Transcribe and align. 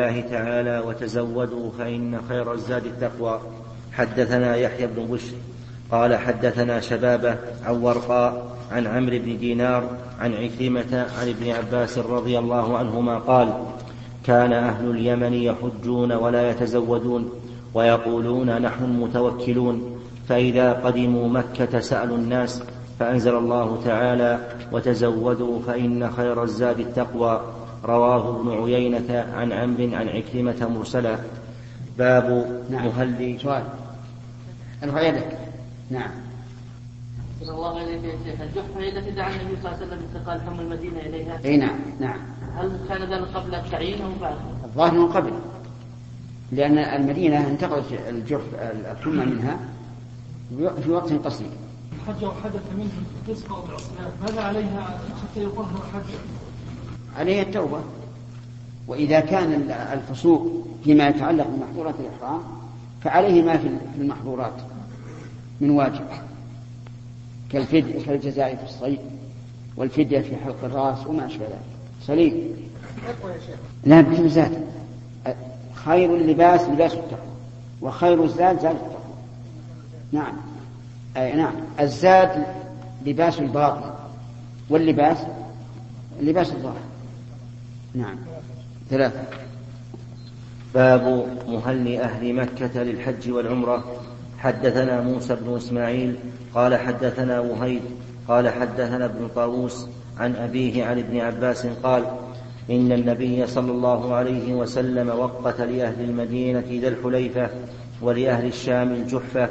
الله 0.00 0.20
تعالى 0.30 0.78
وتزودوا 0.78 1.70
فإن 1.78 2.18
خير 2.28 2.52
الزاد 2.52 2.86
التقوى. 2.86 3.40
حدثنا 3.92 4.56
يحيى 4.56 4.86
بن 4.86 5.06
بشر 5.06 5.32
قال 5.90 6.16
حدثنا 6.16 6.80
شبابة 6.80 7.36
عن 7.64 7.76
ورقاء 7.82 8.56
عن 8.72 8.86
عمرو 8.86 9.18
بن 9.18 9.38
دينار 9.38 9.82
عن 10.20 10.34
عكرمة 10.34 11.06
عن 11.20 11.28
ابن 11.28 11.50
عباس 11.50 11.98
رضي 11.98 12.38
الله 12.38 12.78
عنهما 12.78 13.18
قال 13.18 13.52
كان 14.24 14.52
أهل 14.52 14.90
اليمن 14.90 15.32
يحجون 15.34 16.12
ولا 16.12 16.50
يتزودون 16.50 17.30
ويقولون 17.74 18.62
نحن 18.62 18.84
المتوكلون 18.84 20.00
فإذا 20.28 20.72
قدموا 20.72 21.28
مكة 21.28 21.80
سألوا 21.80 22.16
الناس 22.16 22.62
فأنزل 22.98 23.36
الله 23.36 23.82
تعالى 23.84 24.38
وتزودوا 24.72 25.60
فإن 25.66 26.10
خير 26.10 26.42
الزاد 26.42 26.80
التقوى. 26.80 27.40
رواه 27.84 28.40
ابن 28.40 28.50
عيينة 28.50 29.26
عن 29.34 29.52
عمرو 29.52 29.96
عن 29.96 30.08
عكرمة 30.08 30.68
مرسلا. 30.68 31.18
باب 31.98 32.60
نعم. 32.70 32.86
مهلي. 32.86 33.38
سؤال. 33.38 33.64
ارفع 34.84 35.00
يدك 35.00 35.38
نعم. 35.90 36.10
صلى 37.40 37.54
الله 37.54 37.80
عليه 37.80 37.98
وسلم 37.98 38.20
الجحفة 38.40 38.80
هي 38.80 38.98
التي 38.98 39.10
دعا 39.10 39.30
النبي 39.30 39.56
صلى 39.62 39.72
الله 39.72 39.76
عليه 39.76 39.86
وسلم 39.86 39.98
انتقال 40.14 40.40
حمى 40.40 40.60
المدينة 40.60 41.00
إليها؟ 41.00 41.40
أي 41.44 41.56
نعم 41.56 41.78
نعم. 42.00 42.18
هل 42.56 42.78
كان 42.88 43.12
ذلك 43.12 43.28
قبل 43.34 43.54
التعيين 43.54 44.02
أو 44.02 44.10
بعد؟ 44.20 44.36
الظاهر 44.64 44.92
أنه 44.92 45.12
قبل. 45.12 45.32
لأن 46.52 46.78
المدينة 46.78 47.46
انتقلت 47.46 47.86
الجحف 48.08 48.54
الحمى 48.90 49.24
منها 49.24 49.58
في 50.84 50.90
وقت 50.90 51.12
قصير. 51.12 51.50
حج 52.06 52.24
وحدث 52.24 52.62
منه 52.78 52.90
فسق 53.28 53.52
أو 53.52 53.62
ماذا 54.22 54.42
عليها 54.42 55.00
حتى 55.22 55.44
يطهر 55.44 55.82
حج؟ 55.94 56.10
عليها 57.18 57.42
التوبة. 57.42 57.80
وإذا 58.88 59.20
كان 59.20 59.70
الفسوق 59.92 60.66
فيما 60.84 61.08
يتعلق 61.08 61.46
بمحظورات 61.46 61.94
الإحرام 62.00 62.40
فعليه 63.04 63.42
ما 63.42 63.56
في 63.56 63.68
المحظورات 63.98 64.52
من 65.60 65.70
واجب. 65.70 66.04
كالفدية 67.52 68.04
كالجزاء 68.06 68.56
في 68.56 68.64
الصيد 68.64 68.98
والفدية 69.76 70.20
في 70.20 70.36
حلق 70.36 70.64
الرأس 70.64 71.06
وما 71.06 71.26
أشبه 71.26 71.44
ذلك. 71.44 71.60
سليم. 72.06 72.56
لا 73.84 74.00
بكل 74.00 74.30
زاد 74.30 74.64
خير 75.74 76.16
اللباس 76.16 76.60
لباس 76.60 76.92
التقوى. 76.92 77.30
وخير 77.82 78.24
الزاد 78.24 78.60
زاد 78.60 78.74
التقوى. 78.74 79.14
نعم. 80.12 80.36
أي 81.16 81.32
نعم. 81.32 81.54
الزاد 81.80 82.46
لباس 83.06 83.38
الباطن 83.38 83.90
واللباس 84.70 85.18
لباس 86.20 86.52
الظاهر. 86.52 86.89
نعم. 87.94 88.16
ثلاثة. 88.90 89.20
باب 90.74 91.26
مهل 91.48 91.96
أهل 91.96 92.34
مكة 92.34 92.82
للحج 92.82 93.30
والعمرة. 93.30 93.84
حدثنا 94.38 95.00
موسى 95.00 95.34
بن 95.34 95.56
إسماعيل 95.56 96.16
قال 96.54 96.76
حدثنا 96.76 97.40
وهيد 97.40 97.82
قال 98.28 98.48
حدثنا 98.48 99.04
ابن 99.04 99.28
طاووس 99.34 99.86
عن 100.18 100.36
أبيه 100.36 100.84
عن 100.84 100.98
ابن 100.98 101.20
عباس 101.20 101.66
قال 101.66 102.04
إن 102.70 102.92
النبي 102.92 103.46
صلى 103.46 103.72
الله 103.72 104.14
عليه 104.14 104.54
وسلم 104.54 105.08
وقت 105.08 105.60
لأهل 105.60 106.04
المدينة 106.04 106.64
ذا 106.70 106.88
الحليفة 106.88 107.50
ولأهل 108.02 108.46
الشام 108.46 108.92
الجحفة 108.92 109.48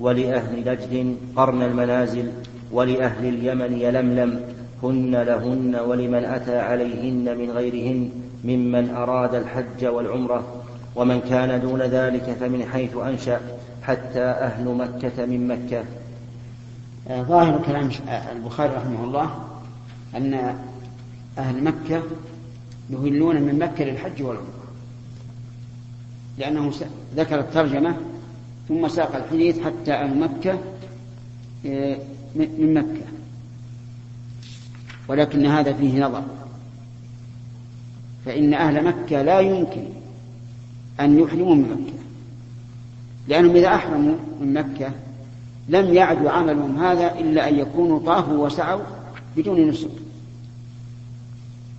ولأهل 0.00 0.60
نجد 0.60 1.16
قرن 1.36 1.62
المنازل 1.62 2.30
ولأهل 2.72 3.28
اليمن 3.28 3.80
يلملم 3.80 4.40
هن 4.82 5.16
لهن 5.16 5.76
ولمن 5.76 6.24
أتى 6.24 6.58
عليهن 6.58 7.38
من 7.38 7.50
غيرهن 7.50 8.10
ممن 8.44 8.90
أراد 8.90 9.34
الحج 9.34 9.84
والعمرة 9.84 10.62
ومن 10.96 11.20
كان 11.20 11.60
دون 11.60 11.82
ذلك 11.82 12.36
فمن 12.40 12.64
حيث 12.64 12.96
أنشأ 12.96 13.40
حتى 13.82 14.22
أهل 14.22 14.64
مكة 14.64 15.26
من 15.26 15.48
مكة. 15.48 15.84
آه، 17.08 17.22
ظاهر 17.22 17.62
كلام 17.66 17.90
البخاري 18.32 18.74
رحمه 18.74 19.04
الله 19.04 19.30
أن 20.16 20.56
أهل 21.38 21.64
مكة 21.64 22.02
يهلون 22.90 23.42
من 23.42 23.58
مكة 23.58 23.84
للحج 23.84 24.22
والعمرة 24.22 24.60
لأنه 26.38 26.72
ذكر 27.16 27.40
الترجمة 27.40 27.96
ثم 28.68 28.88
ساق 28.88 29.16
الحديث 29.16 29.60
حتى 29.60 29.92
أهل 29.92 30.18
مكة 30.18 30.58
آه، 31.66 31.96
من 32.34 32.74
مكة. 32.74 33.09
ولكن 35.10 35.46
هذا 35.46 35.72
فيه 35.72 36.04
نظر. 36.04 36.22
فإن 38.26 38.54
أهل 38.54 38.84
مكة 38.84 39.22
لا 39.22 39.40
يمكن 39.40 39.84
أن 41.00 41.18
يحرموا 41.18 41.54
من 41.54 41.70
مكة. 41.70 41.98
لأنهم 43.28 43.56
إذا 43.56 43.74
أحرموا 43.74 44.14
من 44.40 44.52
مكة 44.54 44.90
لم 45.68 45.94
يعد 45.94 46.26
عملهم 46.26 46.84
هذا 46.84 47.18
إلا 47.18 47.48
أن 47.48 47.58
يكونوا 47.58 47.98
طافوا 47.98 48.46
وسعوا 48.46 48.82
بدون 49.36 49.68
نسك 49.68 49.90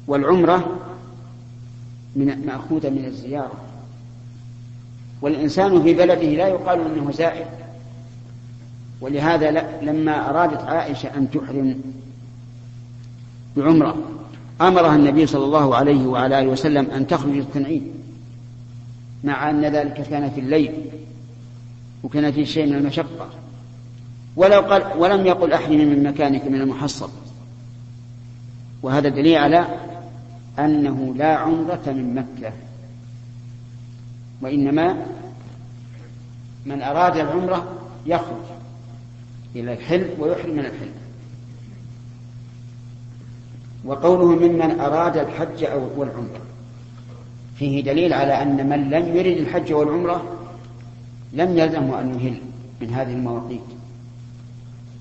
والعمرة 0.08 0.80
من 2.16 2.46
مأخوذة 2.46 2.90
من 2.90 3.06
الزيارة. 3.06 3.62
والإنسان 5.22 5.84
في 5.84 5.94
بلده 5.94 6.30
لا 6.30 6.48
يقال 6.48 6.80
أنه 6.80 7.12
زائر. 7.12 7.46
ولهذا 9.02 9.52
لما 9.82 10.30
أرادت 10.30 10.62
عائشة 10.62 11.18
أن 11.18 11.32
تحرم 11.32 11.82
بعمرة. 13.58 13.96
أمرها 14.62 14.96
النبي 14.96 15.26
صلى 15.26 15.46
الله 15.46 15.76
عليه 15.76 16.08
وعلى 16.08 16.40
آله 16.40 16.50
وسلم 16.50 16.92
أن 16.92 17.08
تخرج 17.08 17.38
التنعيم 17.38 17.92
مع 19.24 19.50
أن 19.50 19.62
ذلك 19.62 20.02
كان 20.10 20.30
في 20.32 20.40
الليل 20.40 20.74
وكان 22.04 22.32
فيه 22.32 22.46
شيء 22.46 22.66
من 22.66 22.76
المشقة. 22.76 23.30
ولو 24.36 24.62
قال 24.62 24.84
ولم 24.98 25.26
يقل 25.26 25.54
أحرم 25.54 25.78
من 25.78 26.04
مكانك 26.04 26.46
من 26.46 26.62
المحصب. 26.62 27.10
وهذا 28.84 29.10
دليل 29.10 29.38
على 29.38 29.66
أنه 30.60 31.14
لا 31.18 31.36
عمرة 31.36 31.84
من 31.88 32.16
مكة. 32.16 32.54
وإنما 34.42 35.06
من 36.66 36.82
أراد 36.82 37.18
العمرة 37.18 37.74
يخرج 38.06 38.46
إلى 39.56 39.74
الحل 39.74 40.10
ويحرم 40.20 40.52
من 40.52 40.60
الحل 40.60 40.92
وقوله 43.86 44.26
ممن 44.26 44.80
أراد 44.80 45.18
الحج 45.18 45.68
والعمرة. 45.98 46.42
فيه 47.56 47.84
دليل 47.84 48.14
على 48.14 48.42
أن 48.42 48.70
من 48.70 48.90
لم 48.90 49.18
يرد 49.18 49.38
الحج 49.38 49.74
والعمرة 49.74 50.24
لم 51.34 51.58
يلزمه 51.58 52.02
أن 52.02 52.20
يهل 52.20 52.38
من 52.82 52.94
هذه 52.94 53.14
المواقيت. 53.14 53.62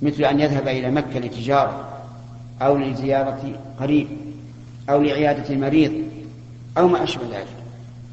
مثل 0.02 0.24
أن 0.24 0.40
يذهب 0.40 0.68
إلى 0.68 0.90
مكة 0.90 1.20
لتجارة 1.20 1.88
أو 2.62 2.76
لزيارة 2.76 3.60
قريب 3.80 4.08
أو 4.90 5.02
لعيادة 5.02 5.56
مريض 5.56 5.92
أو 6.78 6.88
ما 6.88 7.02
أشبه 7.02 7.24
ذلك. 7.24 7.46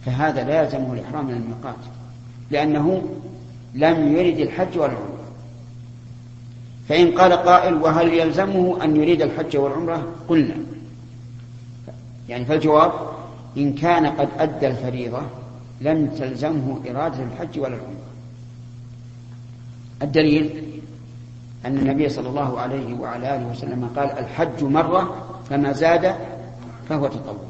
فهذا 0.05 0.43
لا 0.43 0.61
يلزمه 0.61 0.93
الإحرام 0.93 1.25
من 1.25 1.33
الميقات 1.33 1.75
لأنه 2.51 3.03
لم 3.73 4.17
يرد 4.17 4.39
الحج 4.39 4.77
والعمرة. 4.77 5.16
فإن 6.89 7.11
قال 7.11 7.33
قائل 7.33 7.73
وهل 7.73 8.13
يلزمه 8.13 8.83
أن 8.83 8.95
يريد 8.95 9.21
الحج 9.21 9.57
والعمرة؟ 9.57 10.07
قلنا. 10.27 10.55
يعني 12.29 12.45
فالجواب 12.45 12.91
إن 13.57 13.73
كان 13.73 14.05
قد 14.05 14.29
أدى 14.37 14.67
الفريضة 14.67 15.21
لم 15.81 16.07
تلزمه 16.07 16.79
إرادة 16.89 17.23
الحج 17.23 17.59
ولا 17.59 17.75
العمرة. 17.75 18.07
الدليل 20.01 20.63
أن 21.65 21.77
النبي 21.77 22.09
صلى 22.09 22.29
الله 22.29 22.59
عليه 22.59 22.93
وعلى 22.93 23.35
آله 23.35 23.47
وسلم 23.47 23.89
قال 23.95 24.11
الحج 24.11 24.63
مرة 24.63 25.27
فما 25.49 25.71
زاد 25.71 26.15
فهو 26.89 27.07
تطوع. 27.07 27.47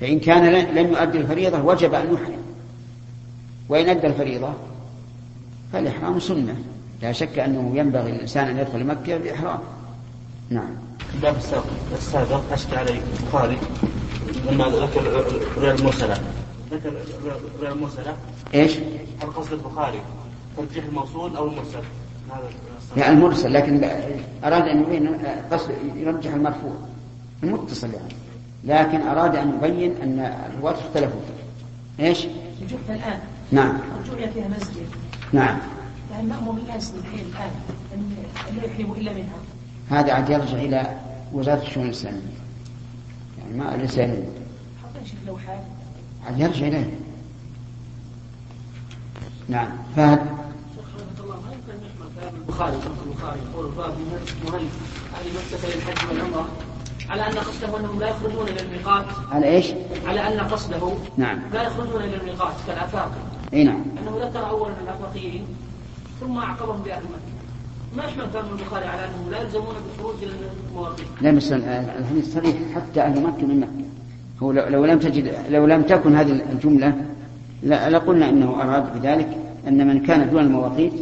فإن 0.00 0.20
كان 0.20 0.52
لم 0.74 0.92
يؤدي 0.92 1.18
الفريضة 1.18 1.62
وجب 1.62 1.94
أن 1.94 2.14
يحرم. 2.14 2.42
وإن 3.68 3.88
أدى 3.88 4.06
الفريضة 4.06 4.54
فالإحرام 5.72 6.20
سنة. 6.20 6.56
لا 7.02 7.12
شك 7.12 7.38
أنه 7.38 7.72
ينبغي 7.74 8.12
للإنسان 8.12 8.48
أن 8.48 8.58
يدخل 8.58 8.84
مكة 8.84 9.16
بإحرام. 9.16 9.58
نعم. 10.50 10.70
الباب 11.14 11.36
السابق 11.92 12.52
أشكى 12.52 12.76
علي 12.76 13.00
البخاري 13.20 13.58
لما 14.50 14.64
ذكر 14.64 15.00
الرؤيا 15.00 15.74
المرسلة 15.74 16.20
ذكر 16.70 16.88
الرؤيا 16.88 17.72
المرسلة 17.72 18.16
إيش؟ 18.54 18.72
القصد 19.22 19.52
البخاري 19.52 20.00
ترجيح 20.56 20.84
الموصول 20.84 21.36
أو 21.36 21.48
المرسل؟ 21.48 21.82
هذا 22.30 22.48
يعني 22.96 23.14
المرسل 23.14 23.52
لكن 23.52 23.84
أراد 24.44 24.68
أن 24.68 24.82
يبين 24.82 25.26
قصد 25.52 25.70
يرجح 25.96 26.34
المرفوع. 26.34 26.72
المتصل 27.42 27.90
يعني. 27.92 28.14
لكن 28.64 29.06
أراد 29.06 29.36
أن 29.36 29.54
يبين 29.54 29.96
أن 30.02 30.20
الرواة 30.50 30.72
اختلفوا 30.72 31.20
فيه 31.20 32.06
إيش؟ 32.06 32.26
الجحفة 32.62 32.94
الآن. 32.94 33.18
نعم. 33.52 33.78
الرجوع 34.04 34.26
فيها 34.26 34.48
مسجد. 34.48 34.86
نعم. 35.32 35.58
يعني 36.16 36.28
مأمور 36.28 36.54
الناس 36.54 36.92
الحين 36.98 37.26
الآن 37.26 37.50
أن 37.94 38.56
لا 38.56 38.64
يحرموا 38.64 38.96
إلا 38.96 39.12
منها. 39.12 39.38
هذا 39.90 40.12
عاد 40.12 40.30
يرجع 40.30 40.56
إلى 40.56 40.96
وزارة 41.32 41.62
الشؤون 41.62 41.86
الإسلامية. 41.86 42.20
يعني 43.38 43.58
ما 43.58 43.76
ليس 43.76 43.98
حتى 43.98 45.04
شيخ 45.04 45.18
لو 45.26 45.38
حال. 45.38 45.58
عاد 46.26 46.40
يرجع 46.40 46.66
إليه. 46.66 46.90
نعم 49.48 49.68
فهد. 49.96 50.18
رحمة 50.18 51.24
الله 51.24 51.36
ما 51.36 51.52
يمكن 51.52 51.72
أن 51.72 51.80
يحمل 51.86 52.20
كلام 52.20 52.34
البخاري 52.34 52.76
البخاري 53.06 53.40
يقول 53.52 53.70
باب 53.70 53.94
مهل 54.44 54.66
أهل 55.14 55.26
مكة 55.34 55.76
للحج 55.76 56.08
والعمرة. 56.10 56.48
على 57.08 57.26
أن 57.26 57.38
قصده 57.38 57.80
أنهم 57.80 58.00
لا 58.00 58.08
يخرجون 58.08 58.48
إلى 58.48 58.60
الميقات. 58.60 59.04
على 59.32 59.46
إيش؟ 59.46 59.66
على 60.06 60.20
أن 60.20 60.40
قصده 60.40 60.92
نعم. 61.16 61.38
لا 61.52 61.62
يخرجون 61.62 62.02
إلى 62.02 62.16
الميقات 62.16 62.54
كالآفاق 62.66 63.12
أي 63.52 63.64
نعم. 63.64 63.84
أنه 64.02 64.26
ذكر 64.26 64.48
أولا 64.48 64.74
الآفاقيين 64.82 65.46
ثم 66.20 66.36
أعقبهم 66.38 66.82
بأهل 66.82 67.02
مكة. 67.02 67.36
ما 67.96 68.04
يحمل 68.04 68.24
كلام 68.32 68.44
البخاري 68.58 68.84
على 68.84 69.00
أنهم 69.04 69.30
لا 69.30 69.40
يلزمون 69.42 69.74
بالخروج 69.86 70.14
إلى 70.22 70.32
المواقيت 70.70 71.06
لا 71.20 71.30
بس 71.30 71.52
الحديث 71.52 72.34
صريح. 72.34 72.56
حتى 72.74 73.00
أهل 73.00 73.22
مكة 73.22 73.46
من 73.46 73.60
مكة. 73.60 73.86
هو 74.42 74.52
لو 74.52 74.68
لو 74.68 74.84
لم 74.84 74.98
تجد 74.98 75.34
لو 75.50 75.66
لم 75.66 75.82
تكن 75.82 76.14
هذه 76.16 76.40
الجملة 76.52 76.94
لا- 77.62 77.90
لقلنا 77.90 78.28
أنه 78.28 78.62
أراد 78.62 79.00
بذلك 79.00 79.28
أن 79.68 79.88
من 79.88 80.00
كان 80.06 80.30
دون 80.30 80.42
المواقيت 80.42 80.92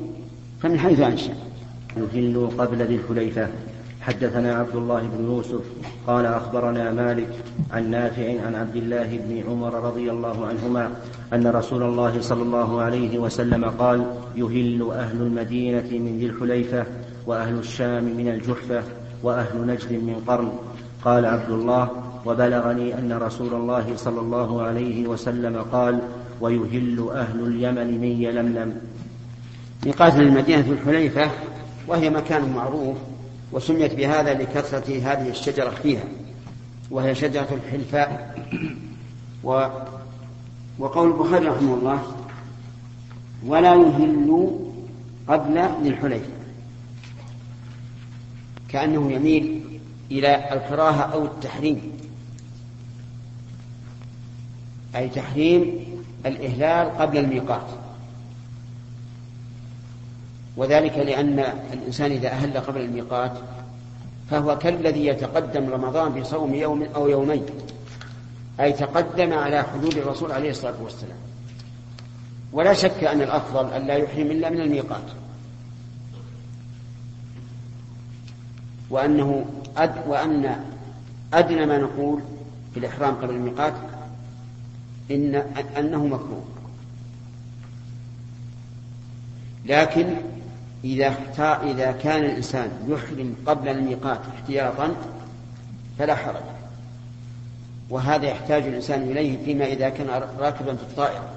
فمن 0.63 0.79
حيث 0.79 1.01
أنشأ. 1.01 1.35
الجن 1.97 2.49
قبل 2.59 2.83
ذي 2.83 2.95
الحليفة. 2.95 3.49
حدثنا 4.07 4.55
عبد 4.55 4.77
الله 4.77 5.01
بن 5.01 5.25
يوسف 5.25 5.61
قال 6.07 6.27
أخبرنا 6.27 6.93
مالك 6.93 7.29
عن 7.73 7.91
نافع 7.91 8.47
عن 8.47 8.55
عبد 8.55 8.77
الله 8.77 9.19
بن 9.29 9.43
عمر 9.49 9.75
رضي 9.75 10.11
الله 10.11 10.47
عنهما 10.47 10.91
أن 11.33 11.47
رسول 11.47 11.83
الله 11.83 12.21
صلى 12.21 12.43
الله 12.43 12.83
عليه 12.83 13.19
وسلم 13.19 13.65
قال 13.65 14.05
يهل 14.37 14.89
أهل 14.93 15.17
المدينة 15.17 15.89
من 15.93 16.19
ذي 16.19 16.27
الحليفة 16.27 16.87
وأهل 17.27 17.59
الشام 17.59 18.05
من 18.05 18.29
الجحفة 18.29 18.83
وأهل 19.23 19.67
نجد 19.67 19.93
من 19.93 20.23
قرن. 20.27 20.53
قال 21.05 21.27
عبد 21.27 21.51
الله 21.51 21.89
وبلغني 22.27 22.99
أن 22.99 23.13
رسول 23.13 23.55
الله 23.55 23.97
صلى 23.97 24.21
الله 24.21 24.63
عليه 24.63 25.09
وسلم 25.09 25.65
قال 25.73 25.99
ويهل 26.41 27.09
أهل 27.15 27.41
اليمن 27.41 28.01
من 28.01 28.23
يلملم. 28.23 28.75
ميقات 29.87 30.17
المدينة 30.17 30.63
في 30.63 30.71
الحليفة 30.71 31.31
وهي 31.89 32.11
مكان 32.11 32.53
معروف 32.53 32.97
وسميت 33.55 33.95
بهذا 33.95 34.35
لكثرة 34.35 34.99
هذه 34.99 35.29
الشجرة 35.29 35.71
فيها 35.71 36.05
وهي 36.91 37.15
شجرة 37.15 37.49
الحلفاء. 37.53 38.35
و 39.45 39.69
وقول 40.79 41.11
البخاري 41.11 41.47
رحمه 41.47 41.75
الله 41.75 42.03
ولا 43.47 43.75
يهل 43.75 44.51
قبل 45.29 45.69
ذي 45.83 45.89
الحليفة. 45.89 46.33
كأنه 48.69 49.13
يميل 49.13 49.63
إلى 50.11 50.53
الكراهة 50.53 51.03
أو 51.03 51.25
التحريم. 51.25 51.93
أي 54.97 55.09
تحريم 55.09 55.85
الإهلال 56.27 56.99
قبل 56.99 57.19
الميقات. 57.19 57.84
وذلك 60.57 60.99
لأن 60.99 61.39
الإنسان 61.73 62.11
إذا 62.11 62.29
أهل 62.29 62.59
قبل 62.59 62.81
الميقات 62.81 63.33
فهو 64.31 64.59
كالذي 64.59 65.07
يتقدم 65.07 65.71
رمضان 65.71 66.21
بصوم 66.21 66.55
يوم 66.55 66.83
أو 66.95 67.09
يومين 67.09 67.43
أي 68.61 68.73
تقدم 68.73 69.33
على 69.33 69.63
حدود 69.63 69.97
الرسول 69.97 70.33
عليه 70.33 70.51
الصلاة 70.51 70.83
والسلام. 70.83 71.17
ولا 72.53 72.73
شك 72.73 73.05
أن 73.05 73.21
الأفضل 73.21 73.73
أن 73.73 73.87
لا 73.87 73.95
يحرم 73.95 74.27
إلا 74.27 74.51
من 74.51 74.61
الميقات. 74.61 75.05
وأنه 78.91 79.45
أد 79.77 80.09
وأن 80.09 80.65
أدنى 81.33 81.67
ما 81.67 81.79
نقول 81.79 82.21
في 82.75 82.81
الإحرام 82.81 83.15
قبل 83.15 83.35
الميقات 83.35 83.75
إن 85.11 85.35
أنه 85.79 86.07
مكروه. 86.07 86.45
لكن 89.67 90.17
إذا 90.85 91.09
إذا 91.41 91.93
كان 91.93 92.25
الإنسان 92.25 92.71
يحرم 92.89 93.35
قبل 93.47 93.69
الميقات 93.69 94.21
احتياطا 94.35 94.95
فلا 95.99 96.15
حرج. 96.15 96.43
وهذا 97.91 98.27
يحتاج 98.27 98.63
الإنسان 98.63 99.03
إليه 99.03 99.45
فيما 99.45 99.65
إذا 99.65 99.89
كان 99.89 100.09
راكبا 100.39 100.75
في 100.75 100.83
الطائرة 100.83 101.31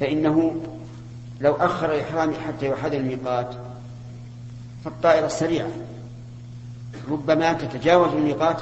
فإنه 0.00 0.62
لو 1.40 1.54
أخر 1.54 1.94
الإحرام 1.94 2.34
حتى 2.34 2.66
يحد 2.66 2.94
الميقات 2.94 3.54
فالطائرة 4.84 5.26
السريعة 5.26 5.68
ربما 7.10 7.52
تتجاوز 7.52 8.12
الميقات 8.12 8.60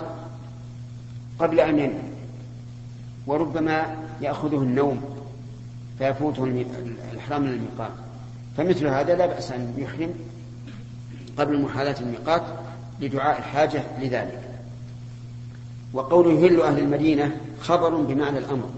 قبل 1.39 1.61
أن 1.61 1.79
ينام 1.79 2.03
وربما 3.27 3.97
يأخذه 4.21 4.63
النوم 4.63 5.17
فيفوته 5.99 6.45
الإحرام 7.13 7.43
من 7.43 7.49
الميقات 7.49 8.06
فمثل 8.57 8.87
هذا 8.87 9.15
لا 9.15 9.27
بأس 9.27 9.53
أن 9.53 9.75
يحرم 9.79 10.15
قبل 11.39 11.61
محاذاة 11.61 12.01
الميقات 12.01 12.43
لدعاء 13.01 13.39
الحاجة 13.39 13.83
لذلك. 14.01 14.41
وقوله 15.93 16.31
يهل 16.31 16.61
أهل 16.61 16.79
المدينة 16.79 17.37
خبر 17.61 17.97
بمعنى 17.97 18.39
الأمر 18.39 18.71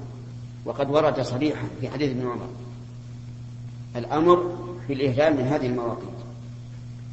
وقد 0.65 0.91
ورد 0.91 1.21
صريحا 1.21 1.69
في 1.81 1.89
حديث 1.89 2.11
ابن 2.11 2.29
عمر. 2.29 2.49
الأمر 3.97 4.59
بالإهلال 4.89 5.37
من 5.37 5.43
هذه 5.43 5.67
المواقيت 5.67 6.09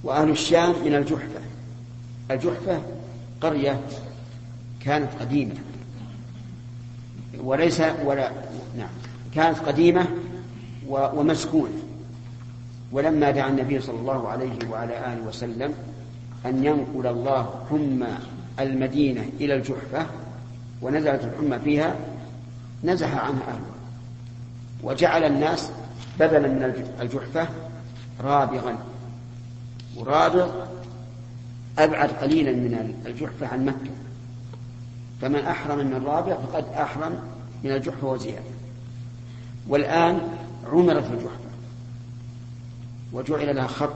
وأهل 0.03 0.29
الشام 0.29 0.73
من 0.85 0.95
الجحفة. 0.95 1.41
الجحفة 2.31 2.81
قرية 3.41 3.81
كانت 4.79 5.09
قديمة. 5.19 5.55
وليس 7.37 7.81
ولا 8.05 8.31
نعم. 8.77 8.89
كانت 9.35 9.59
قديمة 9.59 10.07
ومسكونة. 10.87 11.84
ولما 12.95 13.31
دعا 13.31 13.49
النبي 13.49 13.81
صلى 13.81 13.99
الله 13.99 14.27
عليه 14.29 14.69
وعلى 14.71 15.13
آله 15.13 15.27
وسلم 15.27 15.73
أن 16.45 16.65
ينقل 16.65 17.07
الله 17.07 17.65
حمى 17.69 18.17
المدينة 18.59 19.25
إلى 19.39 19.55
الجحفة 19.55 20.05
ونزلت 20.81 21.23
الحمى 21.23 21.59
فيها 21.59 21.95
نزح 22.83 23.07
عنها 23.07 23.41
أهلها 23.47 23.75
وجعل 24.83 25.23
الناس 25.23 25.71
بدلا 26.19 26.47
من 26.47 26.87
الجحفة 27.01 27.47
رابغا. 28.23 28.77
ورابغ 29.97 30.65
أبعد 31.79 32.09
قليلا 32.09 32.51
من 32.51 32.93
الجحفة 33.05 33.47
عن 33.47 33.65
مكة. 33.65 33.91
فمن 35.21 35.39
أحرم 35.39 35.77
من 35.77 35.93
الرابع 35.93 36.33
فقد 36.35 36.65
أحرم 36.73 37.19
من 37.63 37.71
الجحفة 37.71 38.07
وزيادة. 38.07 38.55
والآن 39.67 40.21
عمرت 40.71 41.11
الجحفة. 41.11 41.44
وجعل 43.15 43.55
لها 43.55 43.67
خط 43.67 43.95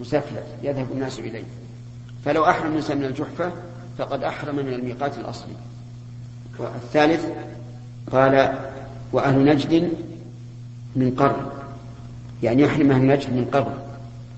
مسفلت 0.00 0.46
يذهب 0.62 0.86
الناس 0.92 1.18
إليه. 1.18 1.44
فلو 2.24 2.44
أحرم 2.44 2.72
الإنسان 2.72 2.98
من 2.98 3.04
الجحفة 3.04 3.52
فقد 3.98 4.24
أحرم 4.24 4.56
من 4.56 4.72
الميقات 4.72 5.18
الأصلي. 5.18 5.54
والثالث 6.58 7.26
قال 8.12 8.58
وأهل 9.12 9.44
نجد 9.44 9.92
من 10.96 11.10
قرن. 11.10 11.46
يعني 12.42 12.62
يحرم 12.62 12.90
أهل 12.90 13.06
نجد 13.06 13.32
من 13.32 13.44
قرن 13.52 13.78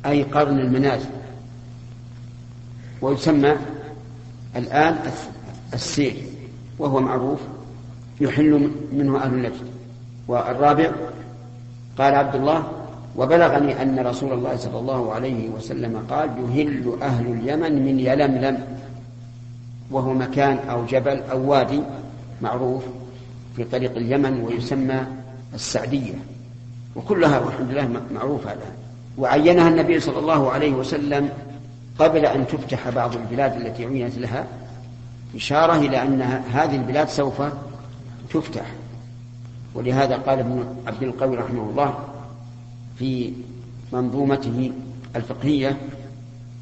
أي 0.07 0.23
قرن 0.23 0.59
المنازل. 0.59 1.11
ويسمى 3.03 3.57
الآن 4.57 4.99
السير 5.75 6.17
وهو 6.79 7.01
معروف 7.01 7.41
يحل 8.21 8.71
منه 8.93 9.19
أهل 9.19 9.43
نجد. 9.43 9.71
والرابع 10.29 10.91
قال 11.99 12.15
عبد 12.15 12.35
الله 12.35 12.80
وبلغني 13.21 13.83
أن 13.83 13.99
رسول 14.07 14.33
الله 14.33 14.57
صلى 14.57 14.79
الله 14.79 15.13
عليه 15.13 15.49
وسلم 15.49 16.07
قال 16.11 16.31
يهل 16.39 16.97
أهل 17.03 17.27
اليمن 17.27 17.85
من 17.85 18.01
يلملم. 18.01 18.65
وهو 19.91 20.15
مكان 20.15 20.59
أو 20.59 20.85
جبل 20.85 21.23
أو 21.31 21.51
وادي 21.51 21.81
معروف 22.43 22.83
في 23.57 23.65
طريق 23.65 23.97
اليمن 23.97 24.41
ويسمى 24.41 25.07
السعدية. 25.55 26.15
وكلها 26.97 27.39
والحمد 27.39 27.71
لله 27.71 28.01
معروفة 28.15 28.53
الآن 28.53 28.73
وعينها 29.19 29.69
النبي 29.69 30.01
صلى 30.01 30.19
الله 30.19 30.51
عليه 30.51 30.73
وسلم 30.73 31.29
قبل 31.99 32.27
أن 32.27 32.47
تفتح 32.47 32.89
بعض 32.89 33.17
البلاد 33.17 33.57
التي 33.61 33.87
عينت 33.87 34.19
لها 34.19 34.47
إشارة 35.35 35.77
إلى 35.77 36.03
أن 36.03 36.23
هذه 36.53 36.77
البلاد 36.77 37.09
سوف 37.09 37.43
تفتح. 38.31 38.67
ولهذا 39.75 40.17
قال 40.17 40.39
ابن 40.39 40.65
عبد 40.87 41.03
القوي 41.03 41.37
رحمه 41.37 41.71
الله 41.71 41.95
في 43.01 43.33
منظومته 43.93 44.73
الفقهية 45.17 45.77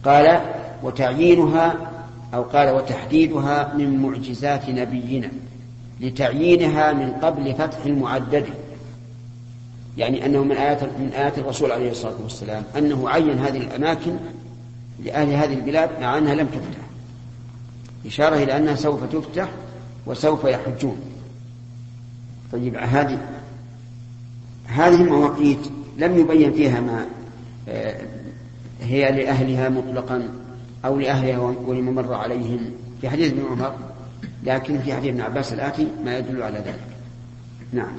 قال 0.05 0.41
وتعيينها 0.83 1.77
أو 2.35 2.43
قال 2.43 2.75
وتحديدها 2.75 3.75
من 3.75 4.03
معجزات 4.03 4.69
نبينا 4.69 5.31
لتعيينها 6.01 6.93
من 6.93 7.13
قبل 7.13 7.55
فتح 7.55 7.85
المعدد. 7.87 8.47
يعني 9.97 10.27
أنه 10.27 10.43
من 10.45 10.53
آيات 10.53 10.83
من 10.83 11.11
آيات 11.15 11.39
الرسول 11.39 11.73
عليه 11.73 11.91
الصلاة 11.91 12.17
والسلام 12.23 12.63
أنه 12.77 13.09
عين 13.09 13.39
هذه 13.39 13.57
الأماكن 13.57 14.17
لأهل 15.05 15.33
هذه 15.33 15.55
البلاد 15.55 15.91
مع 16.01 16.19
أنها 16.19 16.35
لم 16.35 16.47
تفتح. 16.47 16.85
إشارة 18.07 18.37
إلى 18.37 18.57
أنها 18.57 18.75
سوف 18.75 19.05
تفتح 19.05 19.49
وسوف 20.07 20.45
يحجون. 20.45 20.97
طيب 22.53 22.77
هذه 22.77 23.19
هذه 24.67 24.95
المواقيت 24.95 25.78
لم 25.99 26.19
يبين 26.19 26.53
فيها 26.53 26.81
ما 26.81 27.07
آه، 27.69 27.97
هي 28.81 29.13
لأهلها 29.13 29.69
مطلقا 29.69 30.29
أو 30.85 30.99
لأهلها 30.99 31.39
ولمن 31.39 31.95
مر 31.95 32.15
عليهم. 32.15 32.61
في 33.01 33.11
حديث 33.11 33.33
ابن 33.33 33.43
عمر 33.51 33.75
لكن 34.45 34.79
في 34.79 34.95
حديث 34.95 35.11
ابن 35.11 35.21
عباس 35.21 35.53
الآتي 35.53 35.87
ما 36.05 36.19
يدل 36.19 36.43
على 36.43 36.59
ذلك. 36.59 36.89
نعم. 37.73 37.93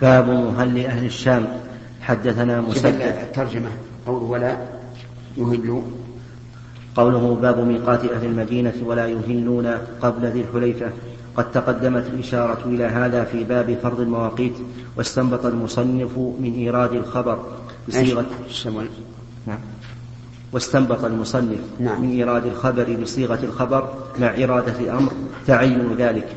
باب 0.00 0.28
مهل 0.28 0.86
أهل 0.86 1.04
الشام. 1.04 1.46
حدثنا 2.00 2.60
مسدد. 2.60 3.00
الترجمة 3.02 3.68
قوله 4.06 4.24
ولا 4.24 4.56
يهلوا 5.36 5.82
قوله 6.96 7.34
باب 7.34 7.58
ميقات 7.58 8.04
أهل 8.04 8.24
المدينة 8.24 8.74
ولا 8.84 9.06
يهلون 9.06 9.66
قبل 10.00 10.26
ذي 10.26 10.40
الحليفة. 10.40 10.90
قد 11.36 11.52
تقدمت 11.52 12.06
الإشارة 12.06 12.58
إلى 12.66 12.84
هذا 12.84 13.24
في 13.24 13.44
باب 13.44 13.78
فرض 13.82 14.00
المواقيت 14.00 14.54
واستنبط 14.96 15.46
المصنف 15.46 16.18
من 16.18 16.54
إيراد 16.58 16.92
الخبر 16.92 17.38
بصيغة 17.88 18.26
نعم. 19.46 19.58
واستنبط 20.52 21.04
المصنف 21.04 21.58
نعم. 21.80 22.02
من 22.02 22.10
إيراد 22.10 22.46
الخبر 22.46 22.96
بصيغة 23.02 23.38
الخبر 23.44 23.88
مع 24.18 24.34
إرادة 24.44 24.80
الأمر 24.80 25.12
تعين 25.46 25.94
ذلك. 25.98 26.36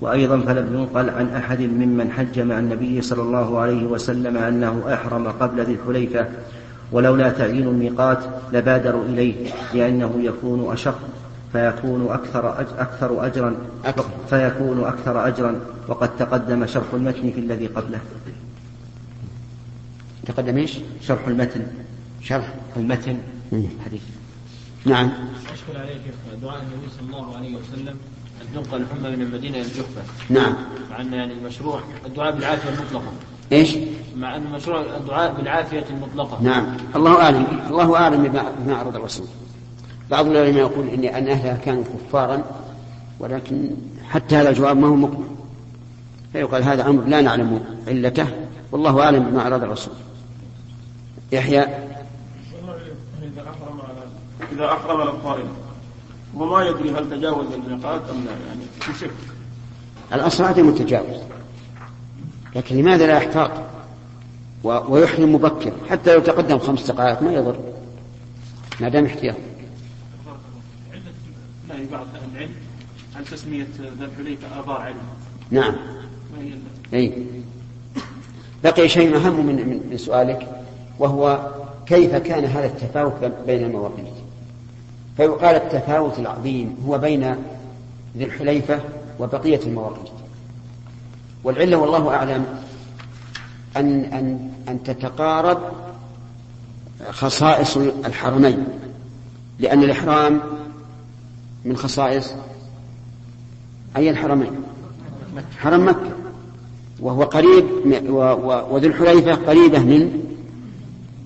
وأيضا 0.00 0.40
فلم 0.40 0.74
ينقل 0.74 1.10
عن 1.10 1.28
أحد 1.28 1.60
ممن 1.60 2.10
حج 2.10 2.40
مع 2.40 2.58
النبي 2.58 3.02
صلى 3.02 3.22
الله 3.22 3.58
عليه 3.58 3.86
وسلم 3.86 4.36
أنه 4.36 4.94
أحرم 4.94 5.28
قبل 5.28 5.60
ذي 5.60 5.72
الحليفة 5.72 6.26
ولولا 6.92 7.28
تعيين 7.28 7.68
الميقات 7.68 8.18
لبادروا 8.52 9.04
إليه 9.04 9.34
لأنه 9.74 10.14
يكون 10.18 10.72
أشق. 10.72 10.98
فيكون 11.52 12.10
أكثر 12.10 12.60
أكثر 12.60 13.26
أجرا 13.26 13.56
أكثر. 13.84 14.04
فيكون 14.30 14.84
أكثر 14.84 15.28
أجرا 15.28 15.60
وقد 15.88 16.16
تقدم 16.16 16.66
شرح 16.66 16.94
المتن 16.94 17.30
في 17.30 17.40
الذي 17.40 17.66
قبله. 17.66 18.00
تقدم 20.26 20.56
إيش؟ 20.56 20.78
شرح 21.00 21.28
المتن. 21.28 21.66
شرح 22.22 22.54
المتن. 22.76 23.18
حديث. 23.84 24.02
نعم. 24.86 25.10
أشكل 25.52 25.80
عليك 25.80 26.00
دعاء 26.42 26.62
النبي 26.62 26.88
صلى 26.98 27.06
الله 27.06 27.36
عليه 27.36 27.56
وسلم 27.56 27.96
أن 28.42 28.46
تنقل 28.54 28.82
الحمى 28.82 29.16
من 29.16 29.22
المدينة 29.22 29.56
إلى 29.56 29.66
الجحفة. 29.66 30.02
نعم. 30.30 30.54
مع 30.90 31.00
أن 31.00 31.12
يعني 31.12 31.32
المشروع 31.32 31.80
الدعاء 32.06 32.34
بالعافية 32.34 32.68
المطلقة 32.68 33.12
إيش؟ 33.52 33.76
مع 34.16 34.36
أن 34.36 34.46
المشروع 34.46 34.80
الدعاء 34.80 35.34
بالعافية 35.34 35.84
المطلقة 35.90 36.42
نعم. 36.42 36.76
الله 36.96 37.22
أعلم. 37.22 37.46
الله 37.70 37.96
أعلم 37.96 38.22
بما 38.64 38.80
أراد 38.80 38.96
الرسول. 38.96 39.26
بعض 40.10 40.26
العلماء 40.26 40.60
يقول 40.60 40.88
إن 40.88 41.04
أن 41.04 41.28
أهلها 41.28 41.56
كانوا 41.56 41.84
كفارا 41.84 42.42
ولكن 43.20 43.70
حتى 44.10 44.36
هذا 44.36 44.50
الجواب 44.50 44.76
ما 44.76 44.88
هو 44.88 44.94
مقبل 44.94 45.24
فيقال 46.32 46.62
هذا 46.62 46.86
أمر 46.88 47.04
لا 47.04 47.20
نعلم 47.20 47.64
علته 47.88 48.26
والله 48.72 49.02
أعلم 49.04 49.30
بما 49.30 49.46
أراد 49.46 49.62
الرسول. 49.62 49.94
يحيى. 51.32 51.66
إذا 54.52 54.66
أحرم 54.66 55.00
الطارئ 55.00 55.44
وما 56.34 56.64
يدري 56.64 56.90
هل 56.90 57.10
تجاوز 57.10 57.46
الميقات 57.52 58.00
أم 58.10 58.24
لا 58.24 58.30
يعني 58.30 58.60
في 58.80 58.98
شك. 58.98 59.10
الأصل 60.12 60.44
عدم 60.44 60.68
التجاوز. 60.68 61.20
لكن 62.56 62.76
لماذا 62.76 63.06
لا 63.06 63.16
يحتاط؟ 63.16 63.50
ويحرم 64.64 65.34
مبكر 65.34 65.72
حتى 65.90 66.14
لو 66.14 66.20
تقدم 66.20 66.58
خمس 66.58 66.90
دقائق 66.90 67.22
ما 67.22 67.32
يضر. 67.32 67.56
ما 68.80 68.88
دام 68.88 69.04
احتياط. 69.04 69.36
نهي 71.82 71.90
بعض 71.90 72.06
أهل 72.14 72.36
العلم 72.36 72.54
عن 73.16 73.24
تسمية 73.24 73.66
ذا 73.98 74.04
الحليفة 74.04 74.60
آباء 74.60 74.80
علم 74.80 74.96
نعم. 75.50 75.74
أي. 76.94 77.26
بقي 78.64 78.88
شيء 78.88 79.16
أهم 79.16 79.46
من, 79.46 79.56
من 79.90 79.98
سؤالك 79.98 80.48
وهو 80.98 81.50
كيف 81.86 82.14
كان 82.14 82.44
هذا 82.44 82.66
التفاوت 82.66 83.12
بين 83.46 83.64
المواقيت؟ 83.64 84.14
فيقال 85.16 85.56
التفاوت 85.56 86.18
العظيم 86.18 86.76
هو 86.86 86.98
بين 86.98 87.36
ذي 88.16 88.24
الحليفة 88.24 88.80
وبقية 89.18 89.60
المواقيت. 89.66 90.12
والعلة 91.44 91.76
والله 91.76 92.14
أعلم 92.14 92.46
أن 93.76 94.04
أن 94.04 94.50
أن 94.68 94.82
تتقارب 94.82 95.58
خصائص 97.10 97.76
الحرمين 97.76 98.66
لأن 99.58 99.82
الإحرام 99.82 100.40
من 101.64 101.76
خصائص 101.76 102.34
أي 103.96 104.10
الحرمين؟ 104.10 104.50
حرم 105.58 105.88
مكة. 105.88 106.12
وهو 107.00 107.22
قريب 107.22 107.64
وذو 108.70 108.88
الحليفة 108.88 109.34
قريبة 109.34 109.78
من 109.78 110.22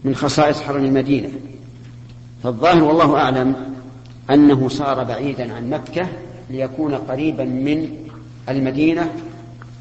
من 0.05 0.15
خصائص 0.15 0.61
حرم 0.61 0.85
المدينة. 0.85 1.29
فالظاهر 2.43 2.85
والله 2.85 3.17
أعلم 3.17 3.55
أنه 4.31 4.69
صار 4.69 5.05
بعيدا 5.05 5.55
عن 5.55 5.71
مكة 5.71 6.09
ليكون 6.51 6.95
قريبا 6.95 7.45
من 7.45 7.97
المدينة 8.49 9.11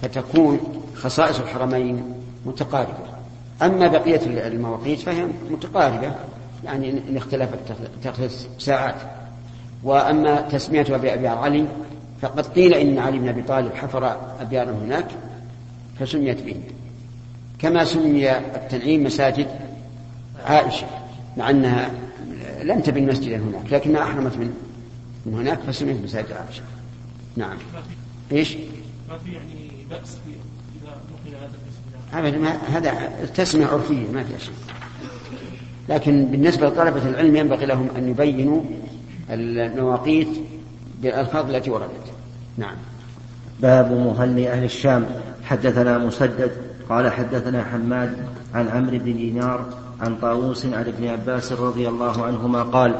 فتكون 0.01 0.59
خصائص 0.95 1.39
الحرمين 1.39 2.03
متقاربة. 2.45 3.15
أما 3.61 3.87
بقية 3.87 4.21
المواقيت 4.25 4.99
فهي 4.99 5.27
متقاربة 5.51 6.15
يعني 6.63 6.89
إن 7.09 7.17
اختلفت 7.17 7.59
تخلص 8.03 8.47
ساعات. 8.59 8.95
وأما 9.85 10.41
تسمية 10.41 10.85
أبي 10.89 11.27
علي 11.27 11.65
فقد 12.21 12.45
قيل 12.45 12.73
إن 12.73 12.97
علي 12.97 13.19
بن 13.19 13.27
أبي 13.27 13.41
طالب 13.41 13.73
حفر 13.73 14.17
أبيارا 14.41 14.71
هناك 14.71 15.07
فسميت 15.99 16.41
به. 16.41 16.55
كما 17.59 17.85
سمي 17.85 18.31
التنعيم 18.37 19.03
مساجد 19.03 19.47
عائشة 20.45 20.87
مع 21.37 21.49
أنها 21.49 21.91
لم 22.63 22.79
تبن 22.79 23.07
مسجدا 23.07 23.37
هناك 23.37 23.73
لكنها 23.73 24.03
أحرمت 24.03 24.37
من 24.37 24.53
من 25.25 25.33
هناك 25.33 25.59
فسميت 25.59 26.03
مساجد 26.03 26.31
عائشة. 26.31 26.63
نعم. 27.35 27.57
إيش؟ 28.31 28.57
ما 29.09 29.17
في 29.17 29.31
يعني 29.31 29.85
بأس 29.89 30.17
إذا 30.81 31.39
هذا 32.13 32.27
أبدا 32.27 32.37
ما 32.37 32.49
هذا 32.49 32.91
تسمية 33.35 33.65
عرفية 33.65 34.07
ما 34.13 34.23
في 34.23 34.45
شيء 34.45 34.53
لكن 35.89 36.25
بالنسبة 36.25 36.67
لطلبة 36.67 37.09
العلم 37.09 37.35
ينبغي 37.35 37.65
لهم 37.65 37.89
أن 37.97 38.09
يبينوا 38.09 38.61
المواقيت 39.29 40.27
بالألفاظ 41.01 41.55
التي 41.55 41.69
وردت. 41.69 42.11
نعم. 42.57 42.75
باب 43.61 43.91
مهل 43.91 44.47
أهل 44.47 44.63
الشام. 44.63 45.05
حدثنا 45.43 45.97
مسدد 45.97 46.51
قال 46.89 47.11
حدثنا 47.11 47.63
حماد 47.63 48.17
عن 48.53 48.67
عمرو 48.67 48.97
بن 48.97 49.13
دينار 49.13 49.65
عن 50.01 50.15
طاووس 50.15 50.65
عن 50.65 50.85
ابن 50.87 51.07
عباس 51.07 51.51
رضي 51.51 51.87
الله 51.87 52.23
عنهما 52.23 52.63
قال 52.63 52.95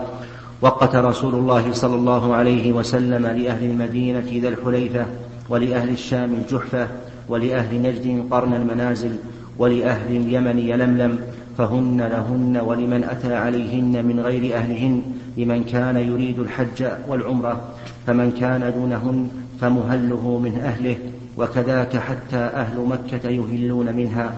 وقت 0.62 0.96
رسول 0.96 1.36
الله 1.36 1.74
صلى 1.74 1.96
الله 1.96 2.36
عليه 2.36 2.74
وسلم 2.74 3.27
لأهل 3.27 3.63
المدينة 3.63 4.41
ذا 4.41 4.48
الحليفة 4.48 5.05
ولأهل 5.50 5.89
الشام 5.89 6.34
الجحفة 6.34 6.88
ولأهل 7.29 7.82
نجد 7.82 8.27
قرن 8.32 8.53
المنازل 8.53 9.15
ولأهل 9.58 10.15
اليمن 10.15 10.60
يلملم 10.60 11.20
فهن 11.57 12.01
لهن 12.01 12.57
ولمن 12.57 13.03
أتى 13.03 13.35
عليهن 13.35 14.05
من 14.05 14.19
غير 14.19 14.57
أهلهن 14.57 15.01
لمن 15.38 15.63
كان 15.63 15.97
يريد 15.97 16.39
الحج 16.39 16.85
والعمرة 17.07 17.62
فمن 18.07 18.31
كان 18.31 18.74
دونهن 18.74 19.29
فمهله 19.62 20.39
من 20.39 20.62
أهله 20.63 20.97
وكذاك 21.38 21.97
حتى 21.97 22.38
أهل 22.38 22.79
مكة 22.79 23.29
يهلون 23.29 23.95
منها. 23.95 24.35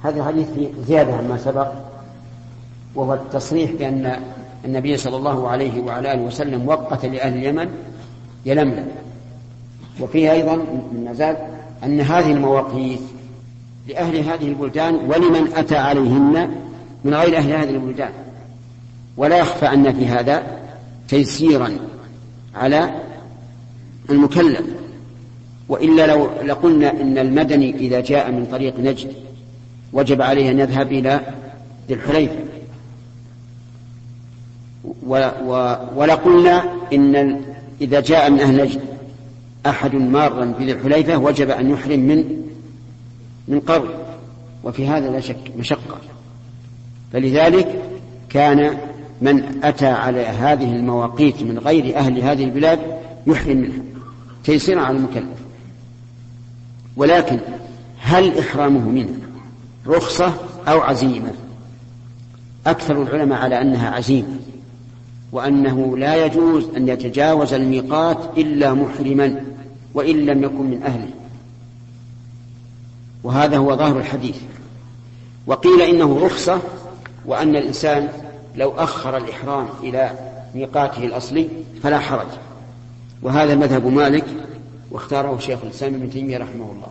هذا 0.00 0.20
الحديث 0.20 0.48
زيادة 0.86 1.14
عما 1.14 1.36
سبق 1.36 1.68
وهو 2.94 3.14
التصريح 3.14 3.72
بأن 3.72 4.16
النبي 4.64 4.96
صلى 4.96 5.16
الله 5.16 5.48
عليه 5.48 5.80
وعلى 5.80 6.12
آله 6.12 6.22
وسلم 6.22 6.68
وقت 6.68 7.04
لأهل 7.04 7.36
اليمن 7.36 7.68
يلملم. 8.46 8.86
وفيه 10.00 10.32
أيضا 10.32 10.56
من 10.56 11.06
مزاد 11.10 11.36
أن 11.84 12.00
هذه 12.00 12.32
المواقيت 12.32 13.00
لأهل 13.88 14.16
هذه 14.16 14.48
البلدان 14.48 14.94
ولمن 14.94 15.52
أتى 15.56 15.76
عليهن 15.76 16.50
من 17.04 17.14
غير 17.14 17.36
أهل 17.36 17.52
هذه 17.52 17.70
البلدان. 17.70 18.10
ولا 19.16 19.38
يخفى 19.38 19.66
أن 19.66 19.92
في 19.92 20.06
هذا 20.06 20.42
تيسيرا 21.08 21.70
على 22.54 22.90
المكلف. 24.10 24.62
وإلا 25.68 26.06
لو 26.06 26.30
لقلنا 26.44 26.90
إن 26.90 27.18
المدني 27.18 27.76
إذا 27.76 28.00
جاء 28.00 28.30
من 28.30 28.46
طريق 28.46 28.80
نجد 28.80 29.12
وجب 29.92 30.22
عليه 30.22 30.50
أن 30.50 30.58
يذهب 30.58 30.92
إلى 30.92 31.20
ذي 31.88 31.94
الحليفة. 31.94 32.34
ولقلنا 35.96 36.64
إن 36.92 37.40
إذا 37.80 38.00
جاء 38.00 38.30
من 38.30 38.40
أهل 38.40 38.62
نجد 38.62 38.80
أحد 39.66 39.94
مارا 39.94 40.44
بذي 40.44 40.72
الحليفة 40.72 41.18
وجب 41.18 41.50
أن 41.50 41.70
يحرم 41.70 42.00
من 42.00 42.47
من 43.48 43.60
قبل 43.60 43.88
وفي 44.64 44.86
هذا 44.86 45.10
لا 45.10 45.20
شك 45.20 45.52
مشقة. 45.58 45.98
فلذلك 47.12 47.82
كان 48.28 48.78
من 49.22 49.64
أتى 49.64 49.86
على 49.86 50.20
هذه 50.20 50.76
المواقيت 50.76 51.42
من 51.42 51.58
غير 51.58 51.96
أهل 51.96 52.20
هذه 52.20 52.44
البلاد 52.44 52.78
يحرم 53.26 53.56
منها 53.56 53.82
تيسيرا 54.44 54.80
على 54.80 54.96
المكلف. 54.96 55.38
ولكن 56.96 57.38
هل 58.00 58.38
إحرامه 58.38 58.88
منها 58.88 59.28
رخصة 59.86 60.34
أو 60.68 60.80
عزيمة؟ 60.80 61.32
أكثر 62.66 63.02
العلماء 63.02 63.38
على 63.38 63.60
أنها 63.60 63.90
عزيمة 63.90 64.38
وأنه 65.32 65.96
لا 65.96 66.26
يجوز 66.26 66.68
أن 66.76 66.88
يتجاوز 66.88 67.54
الميقات 67.54 68.38
إلا 68.38 68.74
محرما 68.74 69.44
وإن 69.94 70.16
لم 70.16 70.42
يكن 70.44 70.70
من 70.70 70.82
أهله. 70.82 71.08
وهذا 73.24 73.56
هو 73.56 73.76
ظاهر 73.76 73.98
الحديث. 73.98 74.36
وقيل 75.46 75.82
إنه 75.82 76.26
رخصة 76.26 76.60
وأن 77.26 77.56
الإنسان 77.56 78.08
لو 78.56 78.70
أخر 78.70 79.16
الإحرام 79.16 79.68
إلى 79.82 80.10
ميقاته 80.54 81.04
الأصلي 81.04 81.48
فلا 81.82 81.98
حرج. 81.98 82.28
وهذا 83.22 83.54
مذهب 83.54 83.86
مالك 83.86 84.24
واختاره 84.90 85.38
شيخ 85.38 85.58
الإسلام 85.62 85.94
ابن 85.94 86.10
تيمية 86.10 86.38
رحمه 86.38 86.72
الله. 86.72 86.88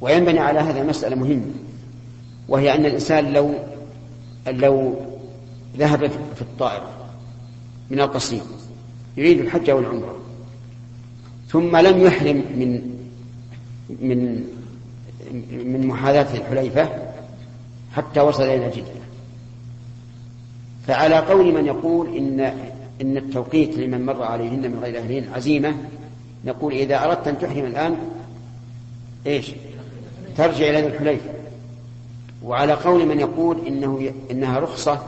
وينبني 0.00 0.38
على 0.38 0.60
هذا 0.60 0.82
مسألة 0.82 1.16
مهمة 1.16 1.52
وهي 2.48 2.74
أن 2.74 2.86
الإنسان 2.86 3.32
لو 3.32 3.54
لو 4.46 4.94
ذهب 5.78 6.06
في 6.34 6.42
الطائرة 6.42 6.90
من 7.90 8.00
القصيم 8.00 8.40
يريد 9.16 9.40
الحج 9.40 9.70
أو 9.70 9.78
العمرة 9.78 10.16
ثم 11.48 11.76
لم 11.76 12.00
يحرم 12.00 12.36
من 12.36 12.96
من 13.90 14.44
من 15.52 15.86
محاذاة 15.86 16.36
الحليفة 16.36 16.88
حتى 17.92 18.20
وصل 18.20 18.42
إلى 18.42 18.70
جدة. 18.70 19.06
فعلى 20.86 21.18
قول 21.18 21.54
من 21.54 21.66
يقول 21.66 22.16
إن 22.16 22.40
إن 23.00 23.16
التوقيت 23.16 23.78
لمن 23.78 24.06
مر 24.06 24.22
عليهن 24.22 24.70
من 24.70 24.78
غير 24.82 24.98
أهلهن 24.98 25.32
عزيمة 25.34 25.74
نقول 26.44 26.72
إذا 26.72 27.04
أردت 27.04 27.28
أن 27.28 27.38
تحرم 27.38 27.64
الآن 27.64 27.96
إيش؟ 29.26 29.50
ترجع 30.36 30.70
إلى 30.70 30.86
الحليفة. 30.86 31.30
وعلى 32.42 32.72
قول 32.72 33.06
من 33.06 33.20
يقول 33.20 33.66
إنه 33.66 34.12
إنها 34.30 34.58
رخصة 34.58 35.02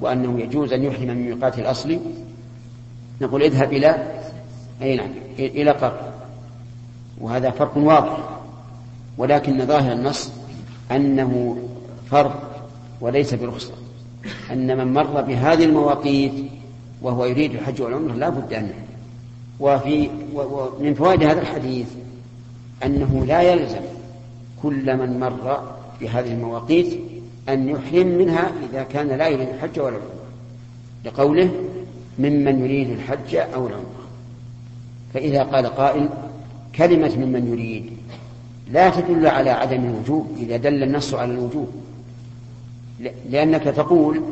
وأنه 0.00 0.40
يجوز 0.40 0.72
أن 0.72 0.84
يحرم 0.84 1.08
من 1.08 1.26
ميقاته 1.26 1.60
الأصلي 1.60 2.00
نقول 3.20 3.42
اذهب 3.42 3.72
إلى 3.72 4.20
أي 4.82 4.96
نعم 4.96 5.10
إلى 5.38 5.70
قبر. 5.70 6.11
وهذا 7.22 7.50
فرق 7.50 7.76
واضح. 7.76 8.32
ولكن 9.18 9.66
ظاهر 9.66 9.92
النص 9.92 10.30
أنه 10.90 11.56
فرض 12.10 12.32
وليس 13.00 13.34
برخصة 13.34 13.72
أن 14.52 14.78
من 14.78 14.92
مر 14.92 15.20
بهذه 15.20 15.64
المواقيت 15.64 16.32
وهو 17.02 17.24
يريد 17.24 17.54
الحج 17.54 17.82
والعمرة 17.82 18.12
لا 18.12 18.28
بد 18.28 18.52
أن 18.52 18.72
وفي 19.60 20.10
ومن 20.34 20.94
فوائد 20.94 21.22
هذا 21.22 21.40
الحديث 21.40 21.86
أنه 22.84 23.24
لا 23.26 23.42
يلزم 23.42 23.80
كل 24.62 24.96
من 24.96 25.20
مر 25.20 25.74
بهذه 26.00 26.32
المواقيت 26.32 27.00
أن 27.48 27.68
يحرم 27.68 28.06
منها 28.06 28.50
إذا 28.70 28.82
كان 28.82 29.08
لا 29.08 29.28
يريد 29.28 29.48
الحج 29.48 29.80
ولا 29.80 29.88
العمرة. 29.88 30.12
لقوله 31.04 31.50
ممن 32.18 32.64
يريد 32.64 32.90
الحج 32.90 33.36
أو 33.36 33.66
العمرة. 33.66 34.02
فإذا 35.14 35.42
قال 35.42 35.66
قائل 35.66 36.08
كلمة 36.74 37.16
ممن 37.16 37.52
يريد. 37.52 37.92
لا 38.70 38.90
تدل 38.90 39.26
على 39.26 39.50
عدم 39.50 39.84
الوجوب 39.84 40.36
إذا 40.38 40.56
دل 40.56 40.82
النص 40.82 41.14
على 41.14 41.32
الوجوب. 41.32 41.68
لأنك 43.30 43.62
تقول 43.62 44.22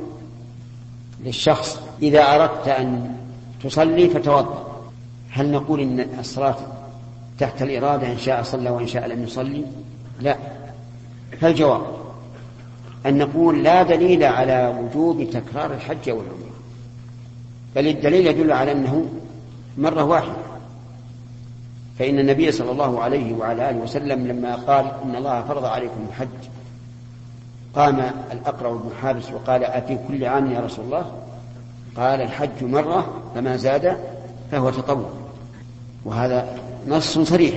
للشخص 1.25 1.80
إذا 2.02 2.23
أردت 2.23 2.68
أن 2.68 3.16
تصلي 3.64 4.09
فتوضأ. 4.09 4.82
هل 5.30 5.50
نقول 5.50 5.80
إن 5.80 6.06
الصلاة 6.18 6.56
تحت 7.38 7.62
الإرادة 7.62 8.12
إن 8.12 8.18
شاء 8.18 8.42
صلى 8.42 8.70
وإن 8.70 8.87
شاء 8.87 9.07
لم 9.07 9.22
يصلي؟ 9.22 9.64
لا. 10.20 10.37
فالجواب 11.40 11.83
أن 13.07 13.18
نقول 13.18 13.64
لا 13.64 13.83
دليل 13.83 14.24
على 14.24 14.79
وجوب 14.79 15.31
تكرار 15.31 15.74
الحج 15.74 16.11
والعمرة 16.11 16.50
بل 17.76 17.88
الدليل 17.88 18.26
يدل 18.26 18.53
على 18.53 18.72
أنه 18.72 19.07
مرة 19.79 20.05
واحدة. 20.05 20.50
فإن 22.01 22.19
النبي 22.19 22.53
صلى 22.53 22.71
الله 22.71 23.01
عليه 23.01 23.35
وعلى 23.35 23.71
آله 23.71 23.79
وسلم 23.79 24.27
لما 24.27 24.55
قال 24.55 24.87
إن 25.05 25.17
الله 25.17 25.43
فرض 25.43 25.65
عليكم 25.65 26.07
الحج 26.09 26.29
قام 27.75 28.11
الأقرع 28.33 28.71
بن 28.71 28.91
حابس 29.03 29.31
وقال 29.33 29.65
أفي 29.65 29.99
كل 30.09 30.25
عام 30.25 30.53
يا 30.53 30.61
رسول 30.61 30.85
الله 30.85 31.13
قال 31.97 32.21
الحج 32.21 32.63
مرة 32.65 33.23
فما 33.35 33.57
زاد 33.57 33.97
فهو 34.51 34.71
تطوع. 34.71 35.11
وهذا 36.05 36.57
نص 36.89 37.19
صريح. 37.19 37.55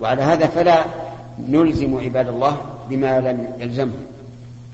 وعلى 0.00 0.22
هذا 0.22 0.46
فلا 0.46 0.84
نلزم 1.48 1.98
عباد 1.98 2.28
الله 2.28 2.56
بما 2.90 3.20
لم 3.20 3.48
يلزمه. 3.58 3.92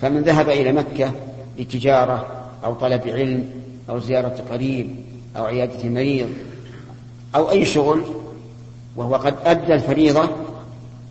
فمن 0.00 0.20
ذهب 0.20 0.48
إلى 0.48 0.72
مكة 0.72 1.12
لتجارة 1.58 2.26
أو 2.64 2.74
طلب 2.74 3.08
علم 3.08 3.50
أو 3.90 3.98
زيارة 3.98 4.44
قريب 4.50 4.96
أو 5.36 5.44
عيادة 5.44 5.88
مريض 5.88 6.28
أو 7.34 7.50
أي 7.50 7.64
شغل 7.64 8.21
وهو 8.96 9.14
قد 9.14 9.34
أدى 9.44 9.74
الفريضة 9.74 10.28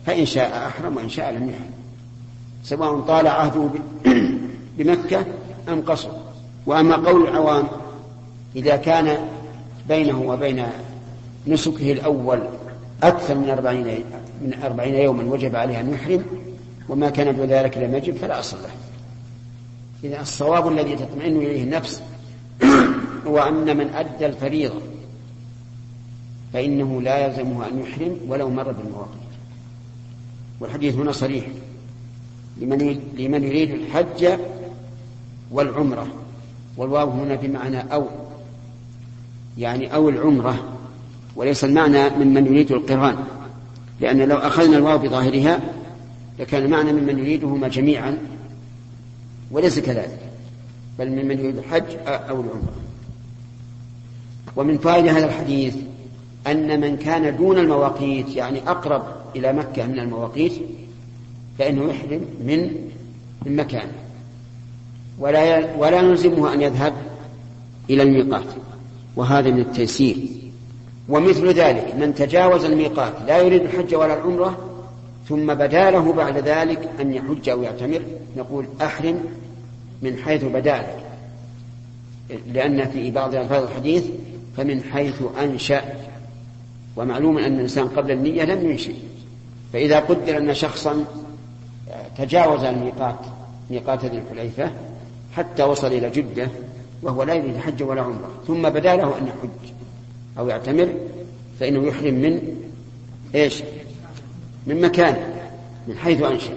فإن 0.06 0.26
شاء 0.26 0.66
أحرم 0.66 0.96
وإن 0.96 1.08
شاء 1.08 1.30
لم 1.30 1.48
يحرم. 1.48 1.70
سواء 2.64 3.00
طال 3.00 3.26
عهده 3.26 3.68
بمكة 4.78 5.24
أم 5.68 5.82
قصر. 5.82 6.08
وأما 6.66 6.96
قول 6.96 7.28
العوام 7.28 7.68
إذا 8.56 8.76
كان 8.76 9.16
بينه 9.88 10.20
وبين 10.20 10.66
نسكه 11.46 11.92
الأول 11.92 12.40
أكثر 13.02 13.34
من 13.34 13.50
أربعين, 13.50 14.04
من 14.42 14.62
أربعين 14.62 14.94
يوما 14.94 15.32
وجب 15.32 15.56
عليه 15.56 15.80
أن 15.80 15.92
يحرم 15.94 16.24
وما 16.88 17.10
كان 17.10 17.32
بذلك 17.32 17.78
لم 17.78 17.94
يجب 17.94 18.16
فلا 18.16 18.40
أصل 18.40 18.56
له. 18.56 18.70
إذا 20.04 20.20
الصواب 20.20 20.68
الذي 20.68 20.96
تطمئن 20.96 21.36
إليه 21.36 21.62
النفس 21.62 22.02
هو 23.26 23.38
أن 23.38 23.76
من 23.76 23.94
أدى 23.94 24.26
الفريضة 24.26 24.91
فإنه 26.52 27.02
لا 27.02 27.26
يلزمه 27.26 27.68
أن 27.68 27.80
يحرم 27.80 28.16
ولو 28.28 28.50
مر 28.50 28.72
بالمواقيت 28.72 29.22
والحديث 30.60 30.94
هنا 30.94 31.12
صريح. 31.12 31.44
لمن 32.60 33.00
لمن 33.18 33.44
يريد 33.44 33.70
الحج 33.70 34.38
والعمرة. 35.50 36.06
والواو 36.76 37.10
هنا 37.10 37.34
بمعنى 37.34 37.92
أو. 37.92 38.06
يعني 39.58 39.94
أو 39.94 40.08
العمرة. 40.08 40.78
وليس 41.36 41.64
المعنى 41.64 42.10
ممن 42.10 42.46
يريد 42.46 42.72
القران. 42.72 43.16
لأن 44.00 44.22
لو 44.22 44.36
أخذنا 44.36 44.76
الواو 44.76 44.98
بظاهرها 44.98 45.60
لكان 46.38 46.64
المعنى 46.64 46.92
ممن 46.92 47.18
يريدهما 47.18 47.68
جميعا. 47.68 48.18
وليس 49.50 49.78
كذلك. 49.78 50.18
بل 50.98 51.10
ممن 51.10 51.38
يريد 51.38 51.58
الحج 51.58 51.96
أو 52.06 52.40
العمرة. 52.40 52.72
ومن 54.56 54.78
فائدة 54.78 55.10
هذا 55.10 55.24
الحديث 55.24 55.74
أن 56.46 56.80
من 56.80 56.96
كان 56.96 57.36
دون 57.36 57.58
المواقيت 57.58 58.36
يعني 58.36 58.60
أقرب 58.66 59.02
إلى 59.36 59.52
مكة 59.52 59.86
من 59.86 59.98
المواقيت 59.98 60.52
فإنه 61.58 61.90
يحرم 61.90 62.20
من 62.46 62.70
من 63.46 63.56
مكانه 63.56 63.92
ولا 65.18 65.74
ولا 65.76 66.02
نلزمه 66.02 66.54
أن 66.54 66.62
يذهب 66.62 66.92
إلى 67.90 68.02
الميقات. 68.02 68.44
وهذا 69.16 69.50
من 69.50 69.60
التيسير. 69.60 70.16
ومثل 71.08 71.48
ذلك 71.48 71.94
من 71.94 72.14
تجاوز 72.14 72.64
الميقات 72.64 73.12
لا 73.26 73.38
يريد 73.38 73.62
الحج 73.62 73.94
ولا 73.94 74.14
العمرة 74.14 74.58
ثم 75.28 75.54
بدا 75.54 75.90
له 75.90 76.12
بعد 76.12 76.38
ذلك 76.38 76.88
أن 77.00 77.12
يحج 77.12 77.48
أو 77.48 77.62
يعتمر 77.62 78.02
نقول 78.36 78.66
أحرم 78.82 79.20
من 80.02 80.16
حيث 80.16 80.44
بدا. 80.44 80.76
لك 82.30 82.42
لأن 82.52 82.88
في 82.88 83.10
بعض 83.10 83.34
ألفاظ 83.34 83.62
الحديث 83.62 84.04
فمن 84.56 84.82
حيث 84.82 85.22
أنشأ 85.42 85.82
ومعلوم 86.96 87.38
أن 87.38 87.54
الإنسان 87.54 87.88
قبل 87.88 88.10
النية 88.10 88.44
لم 88.44 88.70
ينشئ. 88.70 88.94
فإذا 89.72 90.00
قدر 90.00 90.38
أن 90.38 90.54
شخصا 90.54 91.04
تجاوز 92.18 92.64
الميقات 92.64 93.18
ميقات 93.70 94.04
ذي 94.04 94.18
الحليفة 94.18 94.70
حتى 95.36 95.62
وصل 95.62 95.86
إلى 95.86 96.10
جدة 96.10 96.48
وهو 97.02 97.22
لا 97.22 97.34
يريد 97.34 97.56
حج 97.56 97.82
ولا 97.82 98.02
عمرة. 98.02 98.30
ثم 98.46 98.62
بدا 98.68 98.96
له 98.96 99.18
أن 99.18 99.26
يحج 99.26 99.72
أو 100.38 100.48
يعتمر 100.48 100.88
فإنه 101.60 101.86
يحرم 101.86 102.14
من 102.14 102.56
إيش؟ 103.34 103.62
من 104.66 104.80
مكان 104.80 105.16
من 105.88 105.96
حيث 105.96 106.22
أنشأ 106.22 106.54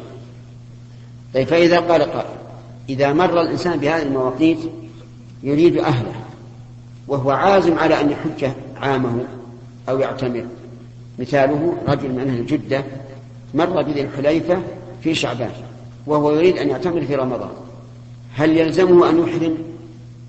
طيب 1.34 1.48
فإذا 1.48 1.80
قال 1.80 2.02
قائل 2.02 2.36
إذا 2.90 3.14
مر 3.14 3.42
الإنسان 3.42 3.80
بهذه 3.80 4.02
المواقيت 4.02 4.60
يريد 5.44 5.78
أهله 5.78 6.14
وهو 7.08 7.32
عازم 7.32 7.80
على 7.80 8.02
أن 8.02 8.12
يحج 8.12 8.52
عامه 8.78 9.26
أو 9.90 10.00
يعتمر. 10.00 10.46
مثاله 11.20 11.78
رجل 11.88 12.12
من 12.12 12.30
أهل 12.30 12.46
جدة 12.46 12.84
مر 13.54 13.82
بذي 13.82 14.02
الحليفة 14.02 14.62
في 15.02 15.16
شعبان 15.16 15.52
وهو 16.08 16.32
يريد 16.32 16.58
أن 16.58 16.70
يعتمر 16.70 17.02
في 17.02 17.16
رمضان. 17.16 17.52
هل 18.36 18.58
يلزمه 18.58 19.10
أن 19.10 19.20
يحرم 19.20 19.58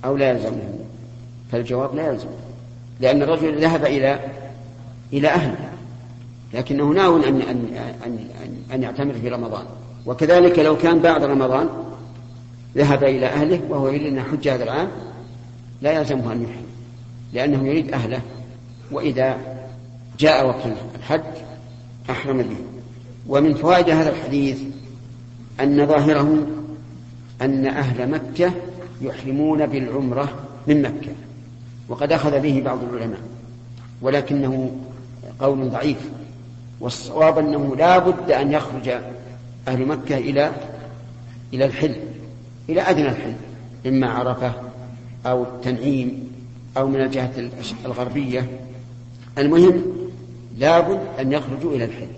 أو 0.04 0.16
لا 0.16 0.30
يلزمه؟ 0.30 0.78
فالجواب 1.52 1.94
لا 1.94 2.08
يلزمه 2.08 2.30
لأن 3.00 3.22
الرجل 3.22 3.60
ذهب 3.60 3.84
إلى 3.84 4.20
إلى 5.12 5.28
أهله 5.28 5.70
لكنه 6.54 6.84
ناو 6.84 7.16
أن 7.16 7.24
أن 7.24 7.66
أن 8.06 8.28
أن 8.74 8.82
يعتمر 8.82 9.14
في 9.14 9.28
رمضان. 9.28 9.64
وكذلك 10.06 10.58
لو 10.58 10.76
كان 10.76 10.98
بعد 10.98 11.24
رمضان 11.24 11.68
ذهب 12.76 13.04
إلى 13.04 13.26
أهله 13.26 13.60
وهو 13.68 13.88
يريد 13.88 14.06
أن 14.06 14.16
يحج 14.16 14.48
هذا 14.48 14.64
العام 14.64 14.88
لا 15.82 15.98
يلزمه 15.98 16.32
أن 16.32 16.42
يحرم 16.42 16.66
لأنه 17.32 17.68
يريد 17.68 17.92
أهله. 17.92 18.20
وإذا 18.90 19.36
جاء 20.18 20.46
وقت 20.46 20.66
الحج 20.98 21.20
أحرم 22.10 22.38
به 22.38 22.56
ومن 23.28 23.54
فوائد 23.54 23.90
هذا 23.90 24.10
الحديث 24.10 24.58
أن 25.60 25.86
ظاهره 25.86 26.46
أن 27.42 27.66
أهل 27.66 28.10
مكة 28.10 28.52
يحرمون 29.00 29.66
بالعمرة 29.66 30.28
من 30.66 30.82
مكة 30.82 31.12
وقد 31.88 32.12
أخذ 32.12 32.40
به 32.40 32.62
بعض 32.64 32.78
العلماء 32.92 33.20
ولكنه 34.02 34.70
قول 35.40 35.70
ضعيف. 35.70 36.10
والصواب 36.80 37.38
أنه 37.38 37.76
لا 37.76 37.98
بد 37.98 38.30
أن 38.30 38.52
يخرج 38.52 38.88
أهل 39.68 39.86
مكة 39.86 40.16
إلى 40.16 40.52
إلى 41.54 41.64
الحل 41.64 41.96
إلى 42.68 42.80
أدنى 42.80 43.08
الحل 43.08 43.34
إما 43.86 44.10
عرفة 44.10 44.52
أو 45.26 45.42
التنعيم 45.42 46.30
أو 46.76 46.88
من 46.88 47.00
الجهة 47.00 47.50
الغربية. 47.84 48.46
المهم 49.38 49.82
لابد 50.58 51.00
أن 51.20 51.32
يخرجوا 51.32 51.72
إلى 51.72 51.84
الحل 51.84 52.08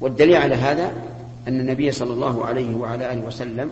والدليل 0.00 0.36
على 0.36 0.54
هذا 0.54 0.92
أن 1.48 1.60
النبي 1.60 1.92
صلى 1.92 2.12
الله 2.12 2.44
عليه 2.44 2.74
وعلى 2.74 3.12
آله 3.12 3.26
وسلم 3.26 3.70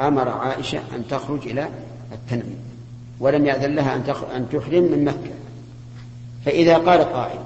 أمر 0.00 0.28
عائشة 0.28 0.78
أن 0.78 1.08
تخرج 1.08 1.48
إلى 1.48 1.68
التنعيم 2.12 2.58
ولم 3.20 3.46
يأذن 3.46 3.74
لها 3.74 3.94
أن 3.94 4.02
أن 4.36 4.48
تحرم 4.48 4.82
من 4.82 5.04
مكة. 5.04 5.30
فإذا 6.44 6.78
قال 6.78 7.00
قائل 7.00 7.38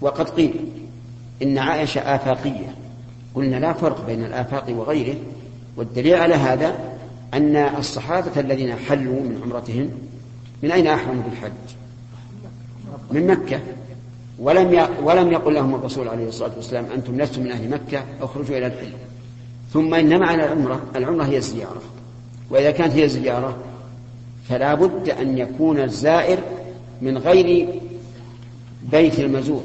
وقد 0.00 0.28
قيل 0.28 0.54
إن 1.42 1.58
عائشة 1.58 2.00
آفاقية 2.00 2.74
قلنا 3.34 3.56
لا 3.56 3.72
فرق 3.72 4.06
بين 4.06 4.24
الآفاق 4.24 4.64
وغيره 4.68 5.16
والدليل 5.76 6.14
على 6.14 6.34
هذا 6.34 6.96
أن 7.34 7.56
الصحابة 7.56 8.40
الذين 8.40 8.76
حلوا 8.76 9.20
من 9.20 9.40
عمرتهم 9.44 9.90
من 10.62 10.70
أين 10.70 10.86
أحرموا 10.86 11.22
بالحج؟ 11.22 11.52
من 13.10 13.26
مكة. 13.26 13.60
ولم 14.38 14.88
ولم 15.02 15.32
يقل 15.32 15.54
لهم 15.54 15.74
الرسول 15.74 16.08
عليه 16.08 16.28
الصلاة 16.28 16.50
والسلام 16.56 16.86
أنتم 16.94 17.20
لستم 17.20 17.42
من 17.42 17.52
أهل 17.52 17.70
مكة 17.70 18.04
اخرجوا 18.20 18.58
إلى 18.58 18.66
الحل 18.66 18.92
ثم 19.72 19.94
إن 19.94 20.20
معنى 20.20 20.44
العمرة 20.44 20.82
العمرة 20.96 21.24
هي 21.24 21.36
الزيارة. 21.36 21.82
وإذا 22.50 22.70
كانت 22.70 22.92
هي 22.92 23.04
الزيارة 23.04 23.56
فلا 24.48 24.74
بد 24.74 25.08
أن 25.08 25.38
يكون 25.38 25.80
الزائر 25.80 26.38
من 27.02 27.18
غير 27.18 27.68
بيت 28.92 29.20
المزور. 29.20 29.62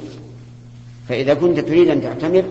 فإذا 1.10 1.34
كنت 1.34 1.60
تريد 1.60 1.90
أن 1.90 2.02
تعتمر 2.02 2.44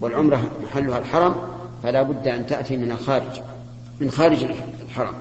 والعمرة 0.00 0.50
محلها 0.64 0.98
الحرم 0.98 1.34
فلا 1.82 2.02
بد 2.02 2.28
أن 2.28 2.46
تأتي 2.46 2.76
من 2.76 2.90
الخارج 2.90 3.40
من 4.00 4.10
خارج 4.10 4.44
الحرم. 4.88 5.14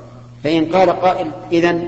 فإن 0.44 0.66
قال 0.66 0.90
قائل 0.90 1.32
إذا 1.52 1.80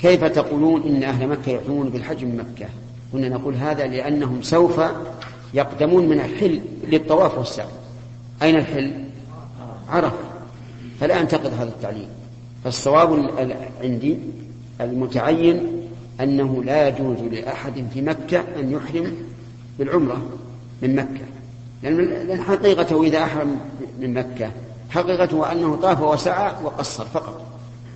كيف 0.00 0.24
تقولون 0.24 0.82
إن 0.82 1.02
أهل 1.02 1.28
مكة 1.28 1.50
يحرمون 1.52 1.88
بالحج 1.88 2.24
من 2.24 2.36
مكة؟ 2.36 2.68
كنا 3.12 3.28
نقول 3.28 3.54
هذا 3.54 3.86
لأنهم 3.86 4.42
سوف 4.42 4.80
يقدمون 5.54 6.08
من 6.08 6.20
الحل 6.20 6.60
للطواف 6.88 7.38
والسعي. 7.38 7.66
أين 8.42 8.56
الحل؟ 8.56 8.92
عرفة. 9.88 10.28
فلا 11.00 11.20
أنتقد 11.20 11.52
هذا 11.52 11.68
التعليل. 11.68 12.08
فالصواب 12.64 13.30
عندي 13.82 14.18
المتعين 14.80 15.66
أنه 16.20 16.64
لا 16.64 16.88
يجوز 16.88 17.18
لأحد 17.18 17.84
في 17.94 18.02
مكة 18.02 18.44
أن 18.60 18.72
يحرم 18.72 19.14
بالعمرة 19.78 20.22
من 20.82 20.96
مكة. 20.96 21.24
لأن 21.82 22.42
حقيقته 22.42 23.02
إذا 23.02 23.18
أحرم 23.18 23.56
من 24.00 24.14
مكة 24.14 24.50
حقيقته 24.90 25.52
أنه 25.52 25.76
طاف 25.76 26.02
وسعى 26.02 26.52
وقصر 26.64 27.04
فقط 27.04 27.42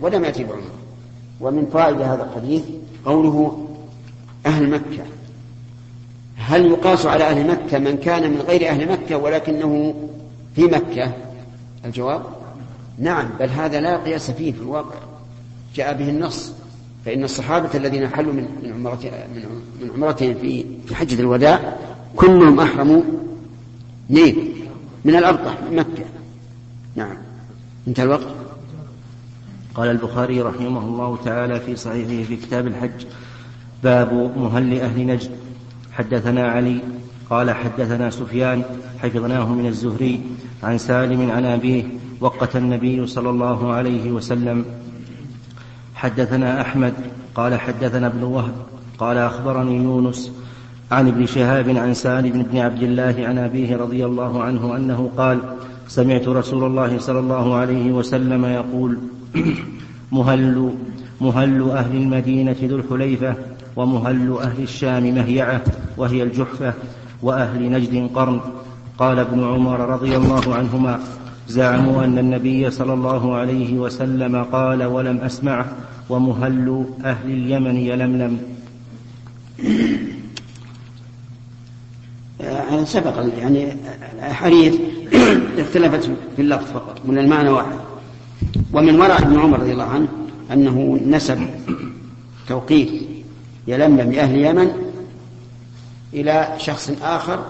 ولم 0.00 0.24
يأتي 0.24 0.44
بعمرة 0.44 0.62
ومن 1.40 1.66
فائدة 1.66 2.14
هذا 2.14 2.24
الحديث 2.24 2.62
قوله 3.04 3.66
أهل 4.46 4.70
مكة. 4.70 5.04
هل 6.36 6.66
يقاس 6.66 7.06
على 7.06 7.24
أهل 7.24 7.46
مكة 7.46 7.78
من 7.78 7.96
كان 7.96 8.30
من 8.30 8.40
غير 8.40 8.68
أهل 8.68 8.92
مكة 8.92 9.16
ولكنه 9.16 9.94
في 10.56 10.62
مكة؟ 10.62 11.12
الجواب؟ 11.84 12.22
نعم 12.98 13.28
بل 13.40 13.48
هذا 13.48 13.80
لا 13.80 13.96
قياس 13.96 14.30
فيه 14.30 14.52
في 14.52 14.58
الواقع. 14.58 14.98
جاء 15.74 15.92
به 15.92 16.08
النص. 16.08 16.52
فإن 17.04 17.24
الصحابة 17.24 17.70
الذين 17.74 18.08
حلوا 18.08 18.32
من 18.32 18.48
من 18.62 18.72
من 19.80 19.90
عمرتهم 19.94 20.34
في 20.34 20.64
في 20.86 20.94
حجة 20.94 21.20
الوداع 21.20 21.76
كلهم 22.16 22.60
أحرموا 22.60 23.02
منين؟ 24.10 24.54
من 25.04 25.16
الأبطح 25.16 25.56
من 25.70 25.76
مكة. 25.76 26.04
نعم. 26.96 27.16
انتهى 27.88 28.04
الوقت. 28.04 28.26
قال 29.74 29.90
البخاري 29.90 30.40
رحمه 30.40 30.80
الله 30.80 31.18
تعالى 31.24 31.60
في 31.60 31.76
صحيحه 31.76 32.28
في 32.28 32.36
كتاب 32.36 32.66
الحج 32.66 33.06
باب 33.82 34.32
مهل 34.36 34.80
أهل 34.80 35.06
نجد. 35.06 35.30
حدثنا 35.92 36.48
علي 36.48 36.80
قال 37.30 37.50
حدثنا 37.50 38.10
سفيان 38.10 38.62
حفظناه 39.02 39.52
من 39.52 39.66
الزهري 39.66 40.20
عن 40.62 40.78
سالم 40.78 41.30
عن 41.30 41.44
أبيه 41.44 41.84
وقت 42.20 42.56
النبي 42.56 43.06
صلى 43.06 43.30
الله 43.30 43.72
عليه 43.72 44.12
وسلم. 44.12 44.64
حدثنا 45.94 46.60
أحمد 46.60 46.94
قال 47.34 47.60
حدثنا 47.60 48.06
ابن 48.06 48.22
وهب 48.22 48.54
قال 48.98 49.18
أخبرني 49.18 49.76
يونس 49.76 50.32
عن 50.90 51.08
ابن 51.08 51.26
شهاب 51.26 51.68
عن 51.68 51.94
سالم 51.94 52.42
بن 52.42 52.58
عبد 52.58 52.82
الله 52.82 53.14
عن 53.18 53.38
أبيه 53.38 53.76
رضي 53.76 54.06
الله 54.06 54.42
عنه 54.42 54.76
أنه 54.76 55.10
قال 55.16 55.38
سمعت 55.88 56.28
رسول 56.28 56.64
الله 56.64 56.98
صلى 56.98 57.18
الله 57.18 57.54
عليه 57.54 57.92
وسلم 57.92 58.44
يقول 58.44 58.98
مهل 60.12 60.74
مهل 61.20 61.70
أهل 61.70 61.96
المدينة 61.96 62.56
ذو 62.62 62.76
الحليفة 62.76 63.36
ومهل 63.76 64.38
أهل 64.42 64.62
الشام 64.62 65.14
مهيعة 65.14 65.64
وهي 65.96 66.22
الجحفة 66.22 66.74
وأهل 67.22 67.72
نجد 67.72 68.10
قرن. 68.14 68.40
قال 68.98 69.18
ابن 69.18 69.44
عمر 69.44 69.80
رضي 69.80 70.16
الله 70.16 70.54
عنهما 70.54 71.00
زعموا 71.48 72.04
أن 72.04 72.18
النبي 72.18 72.70
صلى 72.70 72.92
الله 72.92 73.34
عليه 73.34 73.78
وسلم 73.78 74.44
قال 74.44 74.84
ولم 74.84 75.18
أسمعه 75.18 75.66
ومهل 76.08 76.86
أهل 77.04 77.30
اليمن 77.30 77.76
يلملم. 77.76 78.38
يعني 82.40 82.86
سبق 82.86 83.26
يعني 83.38 83.76
الأحاديث 84.14 84.74
اختلفت 85.58 86.10
في 86.36 86.42
اللفظ 86.42 86.66
فقط 86.72 87.00
من 87.04 87.18
المعنى 87.18 87.48
واحد. 87.48 87.78
ومن 88.72 89.00
ورع 89.00 89.18
ابن 89.18 89.38
عمر 89.38 89.60
رضي 89.60 89.72
الله 89.72 89.84
عنه 89.84 90.08
أنه 90.52 91.00
نسب 91.06 91.38
توقيت 92.48 93.11
يلملم 93.66 94.12
لأهل 94.12 94.34
اليمن 94.34 94.72
إلى 96.14 96.54
شخص 96.58 96.92
آخر 97.02 97.44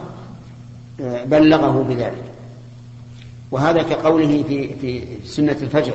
آه، 1.00 1.24
بلغه 1.24 1.82
بذلك. 1.82 2.32
وهذا 3.50 3.82
كقوله 3.82 4.44
في 4.48 4.74
في 4.74 5.04
سنة 5.24 5.56
الفجر 5.62 5.94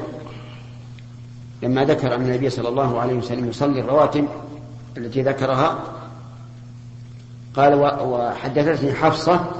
لما 1.63 1.86
ذكر 1.86 2.15
أن 2.15 2.21
النبي 2.21 2.49
صلى 2.49 2.69
الله 2.69 2.99
عليه 2.99 3.13
وسلم 3.13 3.49
يصلي 3.49 3.80
الرواتب 3.80 4.27
التي 4.97 5.21
ذكرها 5.21 5.80
قال 7.56 7.73
وحدثتني 8.01 8.93
حفصة 8.93 9.51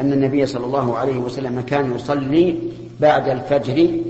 أن 0.00 0.12
النبي 0.12 0.46
صلى 0.46 0.66
الله 0.66 0.98
عليه 0.98 1.16
وسلم 1.18 1.60
كان 1.60 1.94
يصلي 1.94 2.58
بعد 3.00 3.28
الفجر 3.28 4.00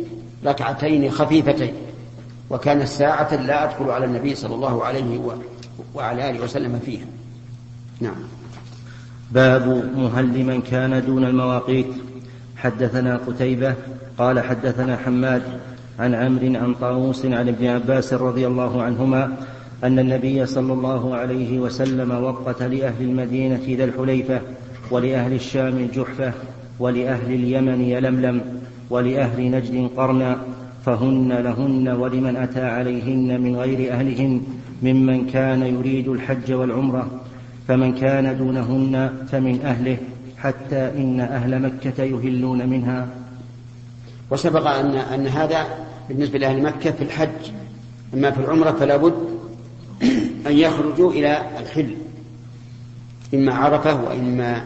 ركعتين 0.46 1.10
خفيفتين 1.10 1.74
وكان 2.50 2.80
الساعة 2.80 3.34
لا 3.34 3.64
أدخل 3.64 3.90
على 3.90 4.04
النبي 4.04 4.34
صلى 4.34 4.54
الله 4.54 4.84
عليه 4.84 5.18
وعلى 5.94 6.30
آله 6.30 6.40
وسلم 6.44 6.80
فيها. 6.84 7.06
نعم. 8.00 8.14
باب 9.32 9.84
مهل 9.96 10.44
من 10.44 10.62
كان 10.62 11.06
دون 11.06 11.24
المواقيت. 11.24 11.86
حدثنا 12.56 13.16
قتيبة 13.16 13.74
قال 14.18 14.40
حدثنا 14.40 14.96
حماد 14.96 15.42
عن 15.98 16.14
عمرو 16.14 16.46
عن 16.46 16.74
طاووس 16.74 17.26
عن 17.26 17.48
ابن 17.48 17.66
عباس 17.66 18.14
رضي 18.14 18.46
الله 18.46 18.82
عنهما 18.82 19.36
أن 19.84 19.98
النبي 19.98 20.46
صلى 20.46 20.72
الله 20.72 21.14
عليه 21.14 21.58
وسلم 21.58 22.10
وقت 22.24 22.62
لأهل 22.62 23.00
المدينة 23.00 23.60
ذا 23.68 23.84
الحليفة 23.84 24.40
ولأهل 24.90 25.32
الشام 25.32 25.76
الجحفة 25.76 26.32
ولأهل 26.78 27.34
اليمن 27.34 27.80
يلملم 27.80 28.40
ولأهل 28.90 29.50
نجد 29.50 29.90
قرنا 29.96 30.38
فهن 30.86 31.32
لهن 31.32 31.88
ولمن 31.88 32.36
أتى 32.36 32.64
عليهن 32.64 33.40
من 33.40 33.56
غير 33.56 33.92
أهلهن 33.92 34.42
ممن 34.82 35.26
كان 35.26 35.62
يريد 35.62 36.08
الحج 36.08 36.52
والعمرة 36.52 37.20
فمن 37.68 37.94
كان 37.94 38.38
دونهن 38.38 39.12
فمن 39.32 39.60
أهله 39.64 39.98
حتى 40.36 40.90
إن 40.96 41.20
أهل 41.20 41.62
مكة 41.62 42.02
يهلون 42.02 42.68
منها. 42.68 43.08
وسبق 44.30 44.66
أن 44.70 44.96
أن 44.96 45.26
هذا 45.26 45.66
بالنسبة 46.08 46.38
لأهل 46.38 46.62
مكة 46.62 46.90
في 46.90 47.04
الحج 47.04 47.52
أما 48.14 48.30
في 48.30 48.40
العمرة 48.40 48.70
فلا 48.70 48.96
بد 48.96 49.28
أن 50.46 50.58
يخرجوا 50.58 51.12
إلى 51.12 51.42
الحل 51.60 51.94
إما 53.34 53.54
عرفة 53.54 54.04
وإما 54.04 54.62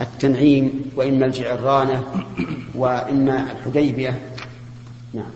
التنعيم 0.00 0.70
وإما 0.96 1.26
الجعرانة 1.26 2.04
وإما 2.74 3.46
الحديبية. 3.52 4.18
نعم. 5.14 5.30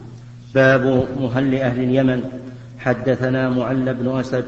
باب 0.54 1.08
مهل 1.20 1.54
أهل 1.54 1.80
اليمن. 1.80 2.41
حدثنا 2.84 3.50
معل 3.50 3.94
بن 3.94 4.18
أسد 4.18 4.44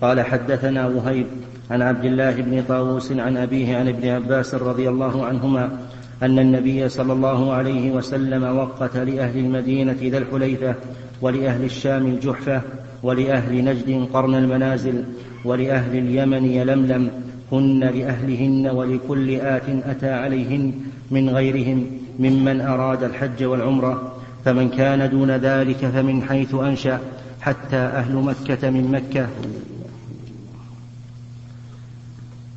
قال 0.00 0.20
حدثنا 0.20 0.86
وهيب 0.86 1.26
عن 1.70 1.82
عبد 1.82 2.04
الله 2.04 2.30
بن 2.30 2.62
طاووس 2.68 3.12
عن 3.12 3.36
أبيه 3.36 3.76
عن 3.76 3.88
ابن 3.88 4.08
عباس 4.08 4.54
رضي 4.54 4.88
الله 4.88 5.26
عنهما 5.26 5.78
أن 6.22 6.38
النبي 6.38 6.88
صلى 6.88 7.12
الله 7.12 7.52
عليه 7.52 7.90
وسلم 7.90 8.56
وقت 8.56 8.96
لأهل 8.96 9.38
المدينة 9.38 9.96
ذا 10.02 10.18
الحليفة 10.18 10.74
ولأهل 11.22 11.64
الشام 11.64 12.06
الجحفة 12.06 12.62
ولأهل 13.02 13.64
نجد 13.64 14.08
قرن 14.12 14.34
المنازل 14.34 15.04
ولأهل 15.44 15.98
اليمن 15.98 16.44
يلملم 16.44 17.10
هن 17.52 17.80
لأهلهن 17.80 18.66
ولكل 18.66 19.30
آت 19.30 19.68
أتى 19.86 20.10
عليهن 20.10 20.72
من 21.10 21.28
غيرهم 21.28 21.86
ممن 22.18 22.60
أراد 22.60 23.02
الحج 23.02 23.44
والعمرة 23.44 24.12
فمن 24.44 24.68
كان 24.68 25.10
دون 25.10 25.30
ذلك 25.30 25.76
فمن 25.76 26.22
حيث 26.22 26.54
أنشأ 26.54 27.00
حتى 27.40 27.76
أهل 27.76 28.14
مكة 28.14 28.70
من 28.70 28.90
مكة. 28.92 29.28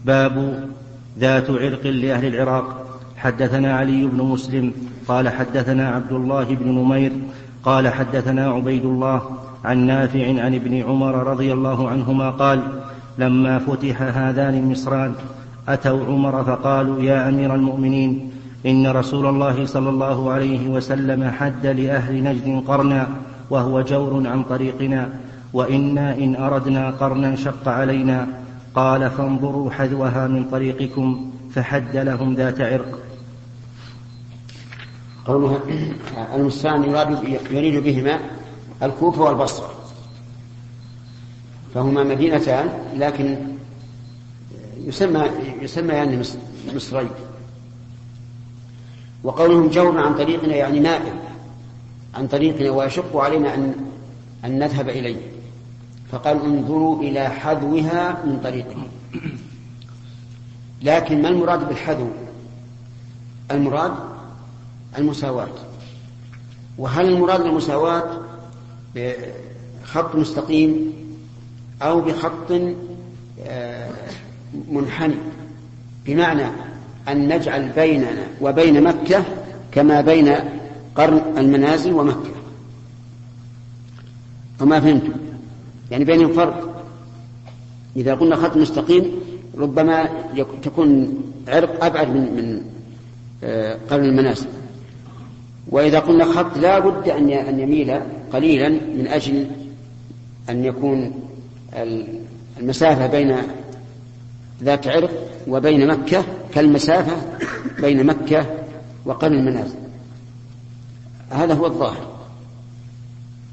باب 0.05 0.65
ذات 1.19 1.49
عرق 1.49 1.87
لأهل 1.87 2.25
العراق. 2.25 2.81
حدثنا 3.17 3.77
علي 3.77 4.05
بن 4.05 4.23
مسلم 4.23 4.73
قال 5.07 5.29
حدثنا 5.29 5.89
عبد 5.89 6.11
الله 6.11 6.43
بن 6.43 6.67
نمير 6.67 7.11
قال 7.63 7.87
حدثنا 7.87 8.49
عبيد 8.49 8.85
الله 8.85 9.21
عن 9.65 9.77
نافع 9.77 10.27
عن 10.27 10.55
ابن 10.55 10.81
عمر 10.81 11.15
رضي 11.27 11.53
الله 11.53 11.89
عنهما 11.89 12.29
قال 12.29 12.61
لما 13.17 13.59
فتح 13.59 14.01
هذان 14.01 14.53
المصران 14.53 15.13
أتوا 15.67 16.05
عمر 16.05 16.43
فقالوا 16.43 17.01
يا 17.01 17.29
أمير 17.29 17.55
المؤمنين 17.55 18.31
إن 18.65 18.87
رسول 18.87 19.25
الله 19.25 19.65
صلى 19.65 19.89
الله 19.89 20.31
عليه 20.31 20.69
وسلم 20.69 21.31
حد 21.39 21.65
لأهل 21.65 22.23
نجد 22.23 22.63
قرنا. 22.67 23.07
وهو 23.51 23.81
جور 23.81 24.27
عن 24.27 24.43
طريقنا 24.43 25.09
وإنا 25.53 26.15
إن 26.15 26.35
أردنا 26.35 26.89
قرنا 26.89 27.35
شق 27.35 27.67
علينا. 27.67 28.27
قال 28.75 29.09
فانظروا 29.09 29.71
حذوها 29.71 30.27
من 30.27 30.49
طريقكم 30.49 31.31
فحد 31.55 31.97
لهم 31.97 32.35
ذات 32.35 32.61
عرق. 32.61 32.99
قولها 35.25 35.59
المصران 36.35 36.83
يراد 36.83 37.23
يريد 37.51 37.83
بهما 37.83 38.19
الكوفة 38.83 39.21
والبصرة. 39.21 39.69
فهما 41.73 42.03
مدينتان 42.03 42.69
لكن 42.95 43.35
يسمى 44.77 45.23
يسمى 45.61 45.93
يعني 45.93 46.23
مصرين 46.75 47.09
وقولهم 49.23 49.67
جور 49.67 49.97
عن 49.97 50.13
طريقنا 50.13 50.55
يعني 50.55 50.79
مائل 50.79 51.13
عن 52.15 52.27
طريقنا 52.27 52.69
ويشق 52.69 53.17
علينا 53.17 53.55
أن 53.55 53.75
أن 54.45 54.59
نذهب 54.59 54.89
إليه. 54.89 55.21
فقال 56.11 56.45
انظروا 56.45 57.01
إلى 57.01 57.29
حذوها 57.29 58.25
من 58.25 58.39
طريقه. 58.43 58.87
لكن 60.81 61.21
ما 61.21 61.29
المراد 61.29 61.67
بالحذو؟ 61.67 62.09
المراد 63.51 63.91
المساواة. 64.97 65.47
وهل 66.77 67.05
المراد 67.05 67.41
المساواة 67.41 68.19
بخط 68.95 70.15
مستقيم 70.15 70.93
أو 71.81 72.01
بخط 72.01 72.51
آه، 73.47 73.89
منحني؟ 74.69 75.15
بمعنى 76.05 76.45
أن 77.07 77.35
نجعل 77.35 77.69
بيننا 77.69 78.27
وبين 78.41 78.83
مكة 78.83 79.23
كما 79.71 80.01
بين 80.01 80.35
قرن 80.95 81.37
المنازل 81.37 81.93
ومكة. 81.93 82.31
وما 84.61 84.79
فهمتم؟ 84.79 85.13
يعني 85.91 86.05
بينهم 86.05 86.33
فرق. 86.33 86.83
إذا 87.95 88.15
قلنا 88.15 88.35
خط 88.35 88.57
مستقيم 88.57 89.11
ربما 89.57 90.09
تكون 90.63 91.17
عرق 91.47 91.85
أبعد 91.85 92.07
من 92.07 92.35
من 92.35 92.61
آه، 93.43 93.77
قرن 93.89 94.05
المنازل. 94.05 94.47
وإذا 95.69 95.99
قلنا 95.99 96.25
خط 96.25 96.57
لا 96.57 96.79
بد 96.79 97.09
أن 97.09 97.59
يميل 97.59 97.99
قليلا 98.33 98.69
من 98.69 99.07
أجل 99.07 99.47
أن 100.49 100.65
يكون 100.65 101.13
المسافة 102.59 103.07
بين 103.07 103.37
ذات 104.63 104.87
عرق 104.87 105.11
وبين 105.47 105.87
مكة 105.87 106.23
كالمسافة 106.53 107.15
بين 107.81 108.05
مكة 108.05 108.45
وقرن 109.05 109.33
المنازل. 109.33 109.75
هذا 111.31 111.53
هو 111.53 111.65
الظاهر. 111.65 112.07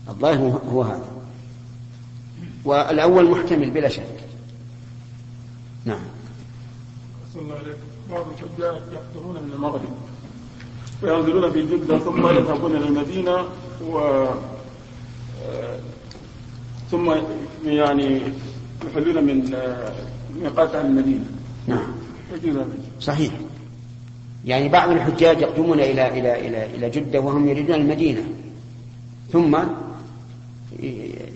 الظاهر 0.08 0.60
هو 0.72 0.82
هذا. 0.82 1.06
والأول 2.64 3.30
محتمل 3.30 3.70
بلا 3.70 3.88
شك. 3.88 4.20
نعم. 5.84 6.00
الله 7.36 7.56
بعض 8.10 8.24
الحجاج 8.28 8.82
يحضرون 8.92 9.34
من 9.34 9.52
المغرب. 9.54 9.88
وينزلون 11.02 11.52
في 11.52 11.66
جدة 11.66 11.98
ثم 11.98 12.26
يذهبون 12.26 12.76
إلى 12.76 12.88
المدينة 12.88 13.44
و 13.86 13.98
آه، 15.44 15.78
ثم 16.90 17.14
يعني 17.64 18.22
يحلون 18.86 19.24
من 19.24 19.54
آه، 19.54 19.92
ميقات 20.40 20.74
عن 20.74 20.86
المدينة. 20.86 21.24
نعم. 21.66 21.86
صحيح. 23.00 23.32
يعني 24.44 24.68
بعض 24.68 24.90
الحجاج 24.90 25.40
يقدمون 25.40 25.80
إلى 25.80 26.08
إلى 26.08 26.48
إلى 26.48 26.66
إلى 26.66 26.90
جدة 26.90 27.20
وهم 27.20 27.48
يريدون 27.48 27.76
المدينة. 27.76 28.22
ثم 29.32 29.58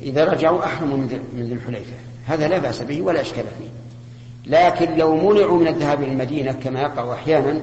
إذا 0.02 0.24
رجعوا 0.24 0.64
أحرموا 0.64 0.96
من 0.96 1.42
ذي 1.42 1.52
الحليفة. 1.54 1.92
هذا 2.26 2.48
لا 2.48 2.58
بأس 2.58 2.82
به 2.82 3.02
ولا 3.02 3.20
إشكال 3.20 3.44
فيه. 3.44 3.68
لكن 4.46 4.96
لو 4.96 5.16
منعوا 5.16 5.58
من 5.58 5.68
الذهاب 5.68 6.02
إلى 6.02 6.12
المدينة 6.12 6.52
كما 6.52 6.82
يقع 6.82 7.12
أحيانا 7.12 7.60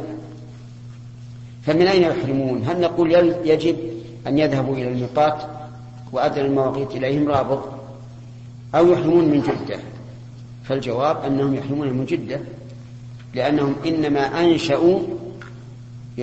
فمن 1.63 1.87
أين 1.87 2.01
يحرمون؟ 2.01 2.63
هل 2.63 2.81
نقول 2.81 3.11
يجب 3.45 3.75
أن 4.27 4.37
يذهبوا 4.37 4.75
إلى 4.75 4.87
الميقات 4.87 5.43
وأذن 6.11 6.45
المواقيت 6.45 6.91
إليهم 6.91 7.27
رابط؟ 7.27 7.63
أو 8.75 8.87
يحرمون 8.87 9.25
من 9.25 9.41
جدة؟ 9.41 9.79
فالجواب 10.63 11.25
أنهم 11.25 11.55
يحرمون 11.55 11.87
من 11.87 12.05
جدة 12.05 12.39
لأنهم 13.33 13.75
إنما 13.85 14.41
أنشأوا 14.41 14.99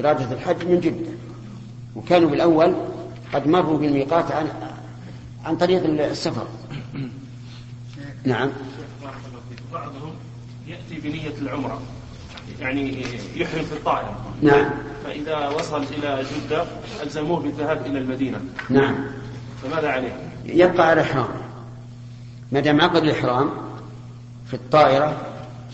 إرادة 0.01 0.33
الحج 0.33 0.65
من 0.65 0.81
جدة. 0.81 1.11
وكانوا 1.97 2.31
بالأول 2.31 2.75
قد 3.35 3.49
مروا 3.49 3.79
بالميقات 3.79 4.33
عن 4.33 4.47
عن 5.45 5.57
طريق 5.57 5.85
السفر. 5.85 6.47
نعم. 8.25 8.51
بعضهم 9.73 10.13
يأتي 10.67 11.09
بنية 11.09 11.35
العمرة 11.43 11.81
يعني 12.61 13.03
يحرم 13.37 13.65
في 13.65 13.73
الطائرة. 13.73 14.17
نعم. 14.43 14.71
فإذا 15.05 15.49
وصل 15.49 15.83
إلى 15.83 16.25
جدة 16.25 16.65
ألزموه 17.03 17.41
بالذهاب 17.41 17.87
إلى 17.87 17.99
المدينة. 17.99 18.41
نعم. 18.71 18.95
فماذا 19.63 19.89
عليه؟ 19.89 20.13
يبقى 20.45 20.89
على 20.89 21.01
الإحرام. 21.01 21.29
ما 22.53 22.61
دام 22.61 22.81
عقد 22.81 23.03
الإحرام 23.03 23.51
في 24.47 24.55
الطائرة 24.55 25.17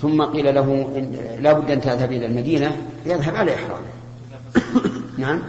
ثم 0.02 0.22
قيل 0.22 0.54
له 0.54 1.00
لا 1.40 1.52
بد 1.52 1.70
أن 1.70 1.80
تذهب 1.80 2.12
إلى 2.12 2.26
المدينة 2.26 2.76
يذهب 3.06 3.36
على 3.36 3.54
إحرامه. 3.54 3.91
نعم؟ 5.18 5.42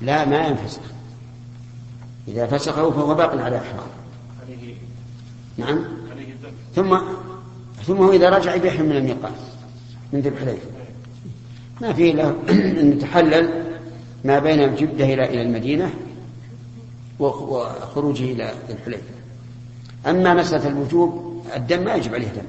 لا 0.00 0.24
ما 0.24 0.46
ينفسخ. 0.46 0.92
إذا 2.28 2.46
فسخه 2.46 2.90
فهو 2.90 3.14
باق 3.14 3.42
على 3.42 3.56
إحرام 3.56 3.86
نعم؟ 5.58 5.84
ثم 6.74 6.98
ثم 7.86 7.96
هو 7.96 8.12
إذا 8.12 8.30
رجع 8.30 8.56
بيحرم 8.56 8.86
من 8.86 8.96
الميقات 8.96 9.32
من 10.12 10.20
ذي 10.20 10.28
الحليفة 10.28 10.66
ما 11.80 11.92
فيه 11.92 12.12
له 12.12 12.36
أن 12.80 12.92
يتحلل 12.92 13.62
ما 14.24 14.38
بين 14.38 14.74
جدة 14.74 15.04
إلى 15.04 15.24
إلى 15.24 15.42
المدينة 15.42 15.90
وخروجه 17.18 18.24
إلى 18.24 18.54
ذي 18.68 18.74
الحليفة 18.74 19.02
أما 20.06 20.34
مسألة 20.34 20.68
الوجوب 20.68 21.42
الدم 21.56 21.84
ما 21.84 21.94
يجب 21.94 22.14
عليه 22.14 22.28
دم 22.28 22.42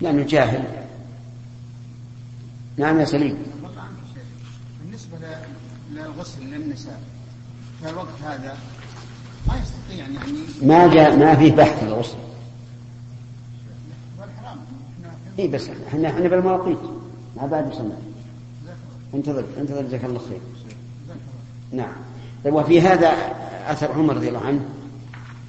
لأنه 0.00 0.22
جاهل. 0.22 0.64
نعم 2.76 3.00
يا 3.00 3.04
سليم. 3.04 3.36
للغسل 6.22 6.44
للنساء 6.44 7.00
في 7.82 7.90
الوقت 7.90 8.22
هذا 8.24 8.56
ما 9.48 9.54
يستطيع 9.54 10.06
يعني 10.06 10.38
ما 10.62 10.94
جاء 10.94 11.16
ما 11.16 11.34
فيه 11.36 11.52
بحث 11.52 11.78
في 11.78 11.84
الغسل 11.84 12.16
اي 15.38 15.48
بس 15.48 15.68
إحنا 15.88 16.08
إحنا 16.08 16.28
بالمواقيت. 16.28 16.78
ما 17.36 17.46
بعد 17.46 17.68
مسمى. 17.68 17.96
انتظر 19.14 19.44
انتظر 19.58 19.82
جزاك 19.82 20.04
الله 20.04 20.20
خير. 20.28 20.40
نعم. 21.72 21.92
طيب 22.44 22.54
وفي 22.54 22.80
هذا 22.80 23.08
أثر 23.66 23.92
عمر 23.92 24.16
رضي 24.16 24.28
الله 24.28 24.40
عنه 24.40 24.60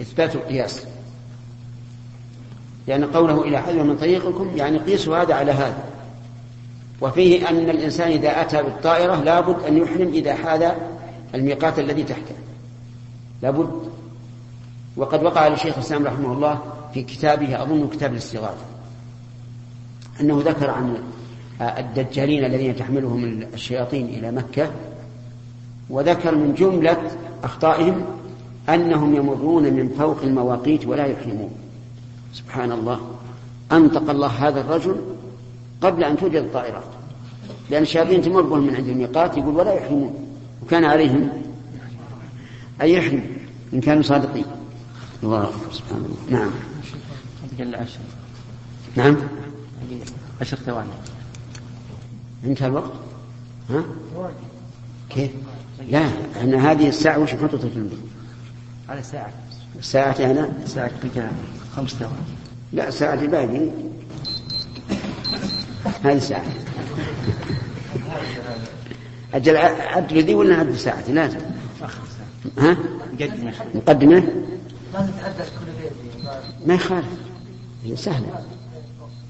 إثبات 0.01 0.35
القياس. 0.35 0.85
لأن 2.87 3.05
قوله 3.05 3.41
إلى 3.41 3.61
حذر 3.61 3.83
من 3.83 3.97
طريقكم 3.97 4.57
يعني 4.57 4.77
قيسوا 4.77 5.17
هذا 5.17 5.33
على 5.33 5.51
هذا. 5.51 5.92
وفيه 7.03 7.49
أن 7.49 7.69
الإنسان 7.69 8.11
إذا 8.11 8.41
أتى 8.41 8.63
بالطائرة 8.63 9.15
لابد 9.15 9.63
أن 9.67 9.77
يحرم 9.77 10.07
إذا 10.07 10.33
حاذ 10.33 10.71
الميقات 11.35 11.79
الذي 11.79 12.03
تحته. 12.03 12.35
لابد 13.41 13.69
وقد 14.97 15.23
وقع 15.23 15.47
لشيخ 15.47 15.73
الإسلام 15.77 16.05
رحمه 16.05 16.33
الله 16.33 16.59
في 16.93 17.03
كتابه 17.03 17.63
أظن 17.63 17.87
كتاب 17.87 18.11
الاستغاثة 18.11 18.65
أنه 20.21 20.41
ذكر 20.45 20.69
عن 20.69 20.97
الدجالين 21.61 22.45
الذين 22.45 22.75
تحملهم 22.75 23.43
الشياطين 23.53 24.05
إلى 24.05 24.31
مكة 24.31 24.71
وذكر 25.89 26.35
من 26.35 26.53
جملة 26.53 26.97
أخطائهم 27.43 28.05
أنهم 28.69 29.15
يمرون 29.15 29.63
من 29.63 29.89
فوق 29.89 30.17
المواقيت 30.23 30.87
ولا 30.87 31.05
يحرمون. 31.05 31.51
سبحان 32.33 32.71
الله. 32.71 32.99
أنطق 33.71 34.09
الله 34.09 34.27
هذا 34.27 34.61
الرجل 34.61 35.12
قبل 35.83 36.03
أن 36.03 36.17
توجد 36.17 36.35
الطائرات. 36.35 36.83
لأن 37.69 37.81
الشياطين 37.81 38.21
تمر 38.21 38.41
بهم 38.41 38.67
من 38.67 38.75
عند 38.75 38.87
الميقات 38.87 39.37
يقول 39.37 39.55
ولا 39.55 39.73
يحرمون. 39.73 40.27
وكان 40.63 40.83
عليهم 40.83 41.29
أن 42.81 42.87
يحرموا 42.87 43.25
إن 43.73 43.81
كانوا 43.81 44.03
صادقين. 44.03 44.45
الله 45.23 45.43
أكبر 45.43 45.71
سبحان 45.71 46.05
الله 46.05 46.39
نعم. 46.39 46.51
عشر 47.75 47.99
نعم. 48.95 49.17
عشر 50.41 50.57
ثواني. 50.57 50.89
انتهى 52.43 52.67
الوقت؟ 52.67 52.91
ها؟ 53.69 53.83
كيف؟ 55.09 55.31
لا 55.89 56.05
أن 56.41 56.53
هذه 56.53 56.87
الساعة 56.87 57.19
وش 57.19 57.33
نحطها 57.33 57.57
في 57.57 57.65
المدينة 57.75 58.01
على 58.89 59.03
ساعة. 59.03 59.33
الساعة 59.79 60.15
هنا 60.19 60.53
ساعة 60.65 60.91
بقى 61.15 61.29
خمس 61.75 61.89
ثواني. 61.89 62.13
لا 62.73 62.89
ساعة 62.89 63.27
باقي 63.27 63.69
هذه 66.03 66.19
ساعة. 66.19 66.43
أجل 69.33 69.57
عدل 69.57 70.23
ذي 70.23 70.35
ولا 70.35 70.55
عدل 70.55 70.79
ساعة 70.79 71.03
لازم 71.09 71.39
ها. 72.57 72.77
مقدمة. 73.75 74.23
ما 74.93 75.09
نتحدث 75.09 75.49
كل 75.49 75.65
بيت. 75.81 75.91
ما 76.67 76.73
يخالف. 76.73 77.05
هي 77.83 77.95
سهلة. 77.95 78.45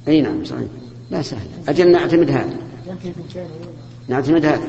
أي 0.08 0.22
نعم 0.22 0.46
صحيح. 0.46 0.68
لا 1.12 1.22
سهلة. 1.22 1.50
أجل 1.68 1.92
نعتمد 1.92 2.32
هذا. 2.32 2.58
نعتمد 4.08 4.46
هذا. 4.46 4.68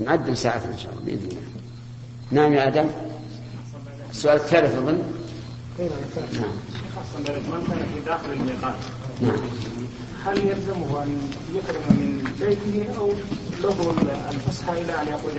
نعدل 0.00 0.36
ساعة 0.36 0.62
إن 0.72 0.78
شاء 0.78 0.92
الله 0.92 1.04
بإذن 1.04 1.28
الله. 1.28 1.42
نعم 2.30 2.52
يا 2.52 2.68
آدم. 2.68 2.86
السؤال 4.10 4.36
الثالث 4.36 4.74
أظن. 4.74 4.98
نعم. 5.78 6.52
من 7.28 7.66
كان 7.68 7.78
في 7.94 8.00
داخل 8.06 8.32
الميقات. 8.32 8.74
نعم. 9.20 9.36
هل 10.26 10.38
يلزمه 10.38 11.02
أن 11.02 11.30
يحرم 11.54 11.82
من 11.90 12.32
بيته 12.40 12.98
أو 12.98 13.10
له 13.62 13.94
الفسحه 14.30 14.72
إلى 14.72 15.02
أن 15.02 15.06
يقول؟ 15.08 15.32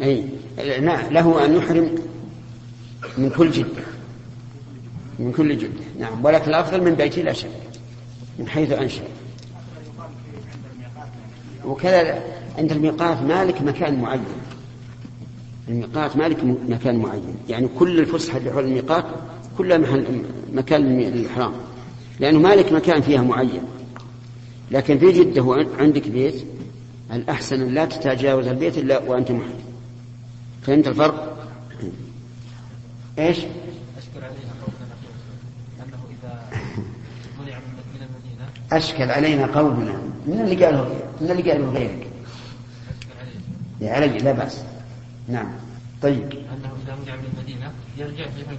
أي 0.00 0.80
نعم 0.80 1.12
له 1.12 1.44
أن 1.44 1.56
يحرم 1.56 1.94
من 3.18 3.30
كل 3.30 3.50
جدة 3.50 3.82
من 5.18 5.32
كل 5.32 5.58
جدة 5.58 5.84
نعم. 5.98 6.24
ولكن 6.24 6.50
الأفضل 6.50 6.84
من 6.84 6.94
بيته 6.94 7.22
لا 7.22 7.32
شك 7.32 7.50
من 8.38 8.48
حيث 8.48 8.72
أنشأ. 8.72 9.02
وكذا 11.64 12.22
عند 12.58 12.72
الميقات 12.72 13.22
مالك 13.22 13.62
مكان 13.62 14.00
معين. 14.00 14.24
الميقات 15.68 16.16
مالك 16.16 16.44
مكان 16.44 16.96
معين. 16.96 17.36
يعني 17.48 17.68
كل 17.78 17.98
الفسحة 17.98 18.38
اللي 18.38 18.52
حول 18.52 18.64
الميقات 18.64 19.04
كلها 19.58 19.78
محل 19.78 20.22
مكان 20.52 21.00
الإحرام 21.00 21.52
لأنه 22.20 22.38
مالك 22.38 22.72
مكان 22.72 23.00
فيها 23.00 23.22
معين. 23.22 23.62
لكن 24.70 24.98
في 24.98 25.12
جدة 25.12 25.66
عندك 25.78 26.08
بيت 26.08 26.44
الأحسن 27.12 27.60
أن 27.60 27.74
لا 27.74 27.84
تتجاوز 27.84 28.46
البيت 28.46 28.78
إلا 28.78 28.98
وأنت 28.98 29.30
محرم. 29.30 29.60
فهمت 30.62 30.88
الفرق؟ 30.88 31.48
إيش؟ 33.18 33.38
أشكر 33.38 34.24
عليها 34.24 34.52
قولنا 34.62 34.94
أنه 35.84 35.98
إذا 36.10 36.50
منع 37.40 37.58
من 37.94 38.02
المدينة. 38.02 38.48
أشكل 38.72 39.10
علينا 39.10 39.46
قولنا. 39.46 40.02
من 40.26 40.40
اللي 40.40 40.64
قاله؟ 40.64 41.00
من 41.20 41.30
اللي 41.30 41.50
قاله 41.50 41.70
غيرك؟ 41.70 42.10
يا 43.80 43.92
علي 43.92 44.18
لا 44.18 44.32
بأس. 44.32 44.64
نعم. 45.28 45.52
طيب. 46.02 46.22
أنه 46.32 46.70
إذا 46.84 46.96
منع 47.04 47.16
من 47.16 47.24
المدينة 47.34 47.72
يرجع 47.98 48.24
في 48.24 48.40
جدة 48.40 48.58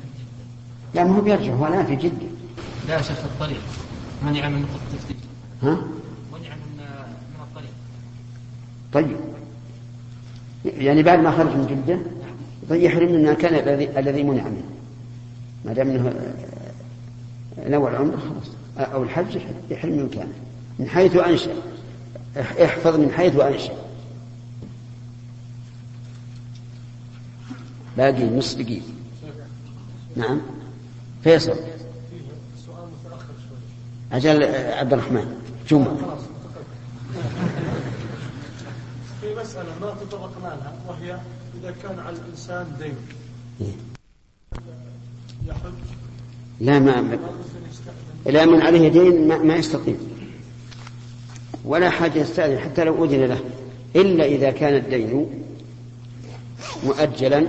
لا 0.95 1.03
ما 1.03 1.17
هو 1.17 1.21
بيرجع 1.21 1.53
هو 1.53 1.67
الآن 1.67 1.85
في 1.85 1.95
جدة. 1.95 2.38
لا 2.87 3.01
شيخ 3.01 3.17
الطريق. 3.23 3.61
منع 4.23 4.49
من 4.49 4.63
التفتيش. 4.63 5.17
ها؟ 5.63 5.71
منع 6.33 6.55
من 6.55 6.77
من 6.77 7.41
الطريق. 7.41 7.71
طيب. 8.93 9.17
يعني 10.65 11.03
بعد 11.03 11.19
ما 11.19 11.31
خرج 11.31 11.47
من 11.55 11.67
جدة؟ 11.85 11.99
طيب 12.69 12.81
يحرم 12.81 13.09
من 13.11 13.15
المكان 13.27 13.53
الذي 13.55 13.99
الذي 13.99 14.23
منع 14.23 14.43
منه. 14.43 14.63
ما 15.65 15.73
دام 15.73 15.89
إنه 15.89 16.09
آه، 17.59 17.69
نوى 17.69 17.91
العمرة 17.91 18.17
خلاص. 18.17 18.47
آه، 18.77 18.81
أو 18.93 19.03
الحج 19.03 19.37
يحرم 19.71 19.91
من 19.91 20.05
مكانه 20.05 20.33
من 20.79 20.87
حيث 20.89 21.15
أنشأ. 21.15 21.51
اح- 22.39 22.55
احفظ 22.63 22.95
من 22.99 23.11
حيث 23.11 23.35
أنشأ. 23.39 23.73
باقي 27.97 28.23
نص 28.29 28.53
دقيقة. 28.55 28.85
نعم. 30.15 30.41
فيصل. 31.23 31.55
أجل 34.13 34.43
آه، 34.43 34.75
عبد 34.79 34.93
الرحمن 34.93 35.41
جمعة. 35.69 35.95
في 39.21 39.35
مسألة 39.41 39.69
ما 39.81 39.93
تطرقنا 40.01 40.47
لها 40.47 40.73
وهي 40.87 41.17
إذا 41.61 41.73
كان 41.83 41.99
على 41.99 42.15
الإنسان 42.15 42.67
دين. 42.79 42.95
يحج 45.47 45.73
لا 46.59 46.79
ما 46.79 47.17
لا 48.25 48.45
من 48.45 48.61
عليه 48.61 48.87
دين 48.89 49.27
ما, 49.27 49.37
ما 49.37 49.55
يستطيع 49.55 49.95
ولا 51.65 51.89
حاجة 51.89 52.19
يستأذن 52.19 52.59
حتى 52.59 52.83
لو 52.83 53.05
أذن 53.05 53.25
له. 53.25 53.39
إلا 53.95 54.25
إذا 54.25 54.51
كان 54.51 54.75
الدين 54.75 55.25
مؤجلا 56.85 57.45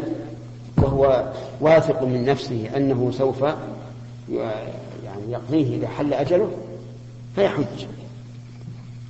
وهو 0.79 1.33
واثق 1.61 2.03
من 2.03 2.25
نفسه 2.25 2.71
أنه 2.77 3.11
سوف 3.19 3.43
ي- 3.43 4.51
يعني 5.21 5.33
يقضيه 5.33 5.77
إذا 5.77 5.89
حل 5.89 6.15
أجله 6.15 6.51
فيحج. 7.35 7.87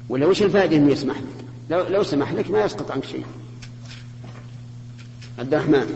ولا 0.09 0.27
وش 0.27 0.42
الفائدة 0.42 0.77
أنه 0.77 0.92
يسمح 0.92 1.16
لك؟ 1.16 1.44
لو, 1.70 1.83
لو 1.83 2.03
سمح 2.03 2.33
لك 2.33 2.51
ما 2.51 2.64
يسقط 2.64 2.90
عنك 2.90 3.05
شيء. 3.05 3.25
عبد 5.38 5.55
الرحمن. 5.55 5.94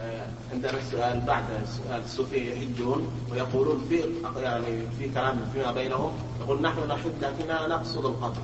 آه، 0.00 0.26
عندنا 0.52 0.78
السؤال 0.78 1.20
بعد 1.26 1.44
السؤال 1.62 2.02
الصوفية 2.04 2.52
يحجون 2.52 3.06
ويقولون 3.32 3.84
في 3.88 4.00
يعني 4.42 4.66
في 4.98 5.08
كلام 5.14 5.36
فيما 5.52 5.72
بينهم. 5.72 6.12
يقول 6.40 6.62
نحن 6.62 6.88
نحج 6.88 7.10
لكننا 7.22 7.68
نقصد 7.68 8.04
القبر 8.04 8.42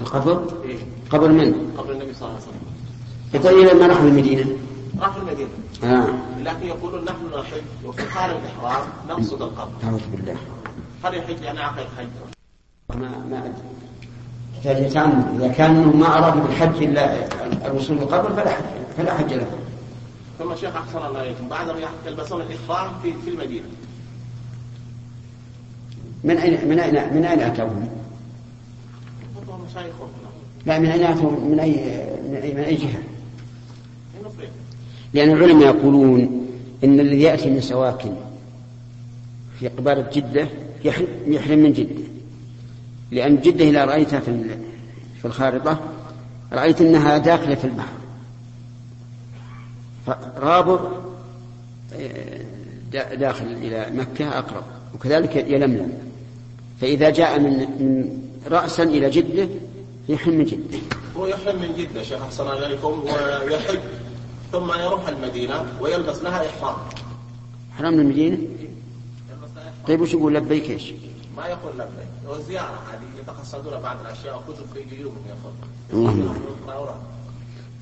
القبر 0.00 0.62
إيه. 0.64 0.78
قبر 1.10 1.28
من؟ 1.28 1.74
قبر 1.78 1.92
النبي 1.92 2.14
صلى 2.14 2.28
الله 2.28 2.40
عليه 2.40 2.48
وسلم. 2.48 3.42
طيب 3.42 3.76
لما 3.76 3.86
راحوا 3.86 4.08
المدينة. 4.08 4.56
راح 5.00 5.16
المدينة 5.16 5.48
آه. 5.84 6.08
لكن 6.42 6.66
يقولون 6.66 7.04
نحن 7.04 7.40
نحج 7.40 7.62
وفي 7.84 8.10
حال 8.10 8.30
الإحرام 8.30 8.88
نقصد 9.08 9.42
القبر. 9.42 9.72
أعوذ 9.84 10.00
بالله. 10.12 10.36
هل 11.04 11.14
يحج؟ 11.14 11.42
يعني 11.42 11.60
عقد 11.60 11.86
حج. 11.98 12.06
ما 12.94 13.08
ما 13.30 13.38
أدري. 13.38 13.52
يحتاج 14.56 14.84
يتأمل 14.84 15.24
إذا 15.36 15.48
كان 15.48 15.96
ما 15.96 16.18
أراد 16.18 16.42
بالحج 16.42 16.82
إلا 16.82 17.28
الوصول 17.66 17.96
للقبر 17.96 18.32
فلا 18.32 18.50
حج 18.50 18.64
فلا 18.96 19.14
حج 19.14 19.34
له. 19.34 19.46
ثم 20.38 20.56
شيخ 20.56 20.76
أحسن 20.76 21.06
الله 21.06 21.22
إليكم. 21.22 21.48
بعد 21.48 21.70
ما 21.70 21.76
يلبسون 22.06 22.40
الإحرام 22.40 22.90
في 23.02 23.12
في 23.24 23.30
المدينة. 23.30 23.66
من 26.24 26.36
أين 26.36 26.68
من 26.68 26.78
أين 26.78 27.14
من 27.14 27.24
أين 27.24 27.40
أتوهم؟ 27.40 27.88
لا 30.66 30.78
من 30.78 30.86
أين 30.86 31.02
أتوهم؟ 31.02 31.50
من 31.50 31.60
أي 31.60 31.72
من 32.28 32.40
أي, 32.42 32.54
من 32.54 32.60
أي 32.60 32.74
جهة؟ 32.74 33.02
لأن 35.14 35.30
العلماء 35.30 35.66
يقولون 35.76 36.46
إن 36.84 37.00
الذي 37.00 37.20
يأتي 37.22 37.50
من 37.50 37.60
سواكن 37.60 38.12
في 39.60 39.68
قبالة 39.68 40.10
جدة 40.12 40.48
يحرم, 40.84 41.58
من 41.58 41.72
جدة. 41.72 42.02
لأن 43.10 43.40
جدة 43.40 43.64
إذا 43.64 43.84
رأيتها 43.84 44.20
في 44.20 44.28
ال- 44.28 44.58
في 45.18 45.24
الخارطة 45.24 45.78
رأيت 46.52 46.80
أنها 46.80 47.18
داخلة 47.18 47.54
في 47.54 47.64
البحر. 47.64 47.92
فرابط 50.06 50.80
آه، 51.94 52.40
دا- 52.92 53.14
داخل 53.14 53.46
إلى 53.46 53.86
مكة 53.94 54.38
أقرب 54.38 54.62
وكذلك 54.94 55.36
يلملم. 55.36 55.92
فإذا 56.80 57.10
جاء 57.10 57.40
من 57.40 57.66
رأسا 58.50 58.82
إلى 58.82 59.10
جدة 59.10 59.48
يحرم 60.08 60.34
من 60.34 60.44
جدة. 60.44 60.78
هو 61.16 61.26
يحرم 61.26 61.56
من 61.56 61.68
جدة 61.78 62.02
شيخ 62.02 62.22
أحسن 62.22 62.42
الله 62.42 62.66
إليكم 62.66 63.02
ويحج 63.46 63.78
ثم 64.52 64.72
يروح 64.80 65.08
المدينة 65.08 65.64
ويلبس 65.80 66.22
لها 66.22 66.48
إحرام. 66.48 66.76
حرام 67.78 68.00
المدينة؟ 68.00 68.38
طيب 69.88 70.00
وش 70.00 70.12
يقول 70.12 70.34
لبيك 70.34 70.70
إيش؟ 70.70 70.92
ما 71.36 71.46
يقول 71.46 71.72
لبيك. 71.74 72.08
هو 72.28 72.42
زيارة 72.42 72.78
هذه 72.92 73.20
يتقصدون 73.20 73.80
بعض 73.80 73.96
الأشياء 74.00 74.36
وكتب 74.36 74.64
في 74.74 74.96
جيوبهم 74.96 75.22
يأخذ 75.28 75.52
اللهم 75.92 76.34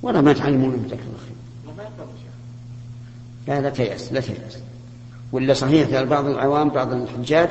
والله. 0.02 0.20
ما 0.20 0.32
تعلمون 0.32 0.84
جزاك 0.86 0.98
الله 1.00 1.18
خير 1.18 1.36
لا 3.48 3.60
لا 3.60 3.70
تيأس 3.70 4.12
لا 4.12 4.20
تيأس. 4.20 4.58
ولا 5.32 5.54
صحيح 5.54 5.88
في 5.88 6.04
بعض 6.04 6.26
العوام 6.26 6.68
بعض 6.68 6.92
الحجاج 6.92 7.48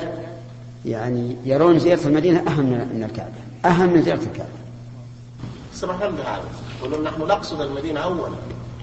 يعني 0.84 1.36
يرون 1.44 1.78
زيارة 1.78 2.06
المدينة 2.06 2.38
أهم 2.38 2.66
من 2.66 3.04
الكعبة 3.10 3.34
أهم 3.64 3.92
من 3.92 4.02
زيارة 4.02 4.22
الكعبة. 4.22 4.50
سمح 5.74 5.96
لنا 5.96 6.10
بهذا 6.10 6.44
يقولون 6.80 7.04
نحن 7.04 7.22
نقصد 7.22 7.60
المدينة 7.60 8.00
أولا. 8.00 8.28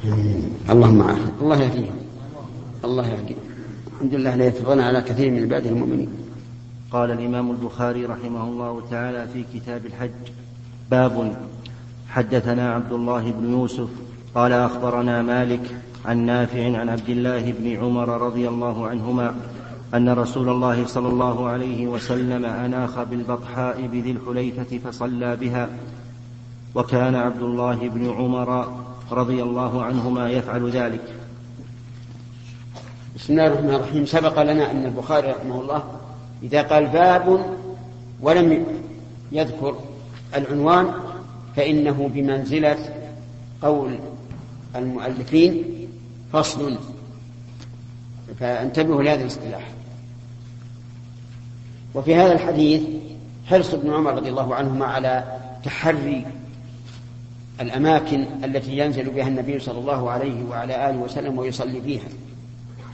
اللهم 0.04 1.02
عافية 1.02 1.32
الله 1.42 1.62
يهديهم 1.62 1.96
الله 2.86 3.08
يهديهم 3.08 3.38
الحمد 3.94 4.14
لله 4.16 4.36
لا 4.36 4.46
يفضلنا 4.46 4.86
على 4.86 5.02
كثير 5.02 5.32
من 5.32 5.42
عباده 5.42 5.70
المؤمنين. 5.70 6.10
قال 6.92 7.12
الإمام 7.12 7.52
البخاري 7.52 8.06
رحمه 8.06 8.44
الله 8.44 8.82
تعالى 8.92 9.28
في 9.34 9.44
كتاب 9.54 9.86
الحج 9.86 10.12
باب 10.92 11.36
حدثنا 12.10 12.74
عبد 12.74 12.94
الله 12.94 13.32
بن 13.32 13.52
يوسف 13.52 13.90
قال 14.36 14.52
أخبرنا 14.52 15.22
مالك 15.22 15.78
عن 16.06 16.18
نافع 16.18 16.78
عن 16.80 16.90
عبد 16.90 17.10
الله 17.10 17.52
بن 17.52 17.76
عمر 17.84 18.10
رضي 18.10 18.48
الله 18.48 18.88
عنهما 18.88 19.36
أن 19.94 20.10
رسول 20.10 20.50
الله 20.50 20.86
صلى 20.86 21.08
الله 21.08 21.48
عليه 21.48 21.88
وسلم 21.88 22.46
أناخ 22.46 23.04
بالبطحاء 23.04 23.88
بذي 23.88 24.12
الحليفة 24.12 24.78
فصلى 24.78 25.36
بها 25.36 25.70
وكان 26.76 27.16
عبد 27.16 27.42
الله 27.42 27.90
بن 27.90 28.10
عمر 28.10 28.84
رضي 29.14 29.44
الله 29.44 29.84
عنهما 29.84 30.30
يفعل 30.30 30.70
ذلك. 30.70 31.02
بسم 33.16 33.34
الله 33.34 33.48
الرحمن 33.48 33.74
الرحيم. 33.74 34.06
سبق 34.06 34.42
لنا 34.42 34.72
أن 34.72 34.86
البخاري 34.86 35.32
رحمه 35.32 35.62
الله 35.62 35.84
إذا 36.44 36.62
قال 36.62 36.86
باب 36.88 37.46
ولم 38.22 38.66
يذكر 39.32 39.80
العنوان 40.36 40.94
فإنه 41.56 42.10
بمنزلة 42.14 42.78
قول 43.62 44.00
المؤلفين 44.76 45.64
فصل. 46.34 46.78
فانتبهوا 48.40 49.04
لهذا 49.04 49.22
الاصطلاح. 49.22 49.70
وفي 51.96 52.16
هذا 52.16 52.34
الحديث 52.34 52.82
حرص 53.46 53.74
ابن 53.74 53.94
عمر 53.94 54.16
رضي 54.16 54.30
الله 54.30 54.56
عنهما 54.56 54.86
على 54.86 55.24
تحري 55.64 56.26
الأماكن 57.62 58.26
التي 58.44 58.78
ينزل 58.78 59.10
بها 59.10 59.28
النبي 59.28 59.60
صلى 59.60 59.80
الله 59.80 60.12
عليه 60.12 60.44
وعلى 60.50 60.90
آله 60.90 60.98
وسلم 60.98 61.38
ويصلي 61.38 61.82
فيها 61.82 62.08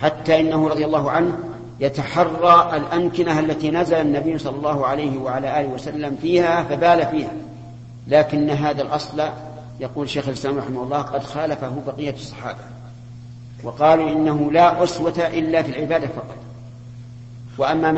حتى 0.02 0.40
إنه 0.40 0.68
رضي 0.68 0.86
الله 0.86 1.12
عنه 1.12 1.38
يتحرى 1.80 2.78
الأمكنة 2.78 3.40
التي 3.40 3.72
نزل 3.72 3.96
النبي 3.96 4.38
صلى 4.38 4.56
الله 4.56 4.88
عليه 4.88 5.18
وعلى 5.18 5.62
آله 5.62 5.68
وسلم 5.68 6.18
فيها 6.22 6.64
فبال 6.64 7.08
فيها. 7.08 7.32
لكن 8.08 8.50
هذا 8.50 8.82
الأصل 8.82 9.24
يقول 9.80 10.10
شيخ 10.10 10.28
الإسلام 10.28 10.58
رحمه 10.58 10.84
الله 10.84 11.02
قد 11.02 11.24
خالفه 11.24 11.74
بقية 11.88 12.14
الصحابة 12.14 12.60
وقالوا 13.64 14.10
إنه 14.10 14.52
لا 14.52 14.84
أسوة 14.84 15.28
إلا 15.28 15.62
في 15.62 15.70
العبادة 15.70 16.08
فقط. 16.08 16.36
وأما 17.58 17.92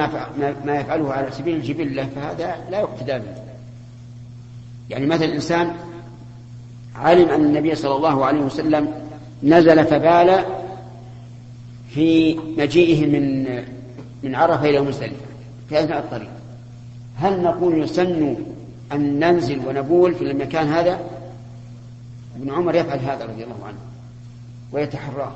ما 0.66 0.76
يفعله 0.76 1.14
على 1.14 1.32
سبيل 1.32 1.56
الجبلة 1.56 2.10
فهذا 2.16 2.56
لا 2.70 2.80
يقتدى 2.80 3.14
به. 3.14 3.36
يعني 4.90 5.06
مثلا 5.06 5.26
الإنسان 5.26 5.76
علم 6.96 7.30
أن 7.30 7.46
النبي 7.46 7.76
صلى 7.76 7.96
الله 7.96 8.26
عليه 8.26 8.42
وسلم 8.42 8.94
نزل 9.44 9.86
فبال 9.86 10.46
في 11.90 12.40
مجيئه 12.58 13.06
من 13.06 13.46
من 14.24 14.36
عرفة 14.36 14.70
إلى 14.70 14.82
مزدلفة 14.82 15.26
في 15.70 15.80
أثناء 15.84 16.00
الطريق. 16.00 16.30
هل 17.18 17.42
نقول 17.44 17.84
يسن 17.84 18.36
أن 18.92 19.20
ننزل 19.20 19.68
ونبول 19.68 20.16
في 20.16 20.24
المكان 20.24 20.68
هذا؟ 20.68 21.00
ابن 22.36 22.52
عمر 22.52 22.76
يفعل 22.76 23.00
هذا 23.00 23.26
رضي 23.26 23.44
الله 23.44 23.66
عنه 23.66 23.78
ويتحراه 24.72 25.32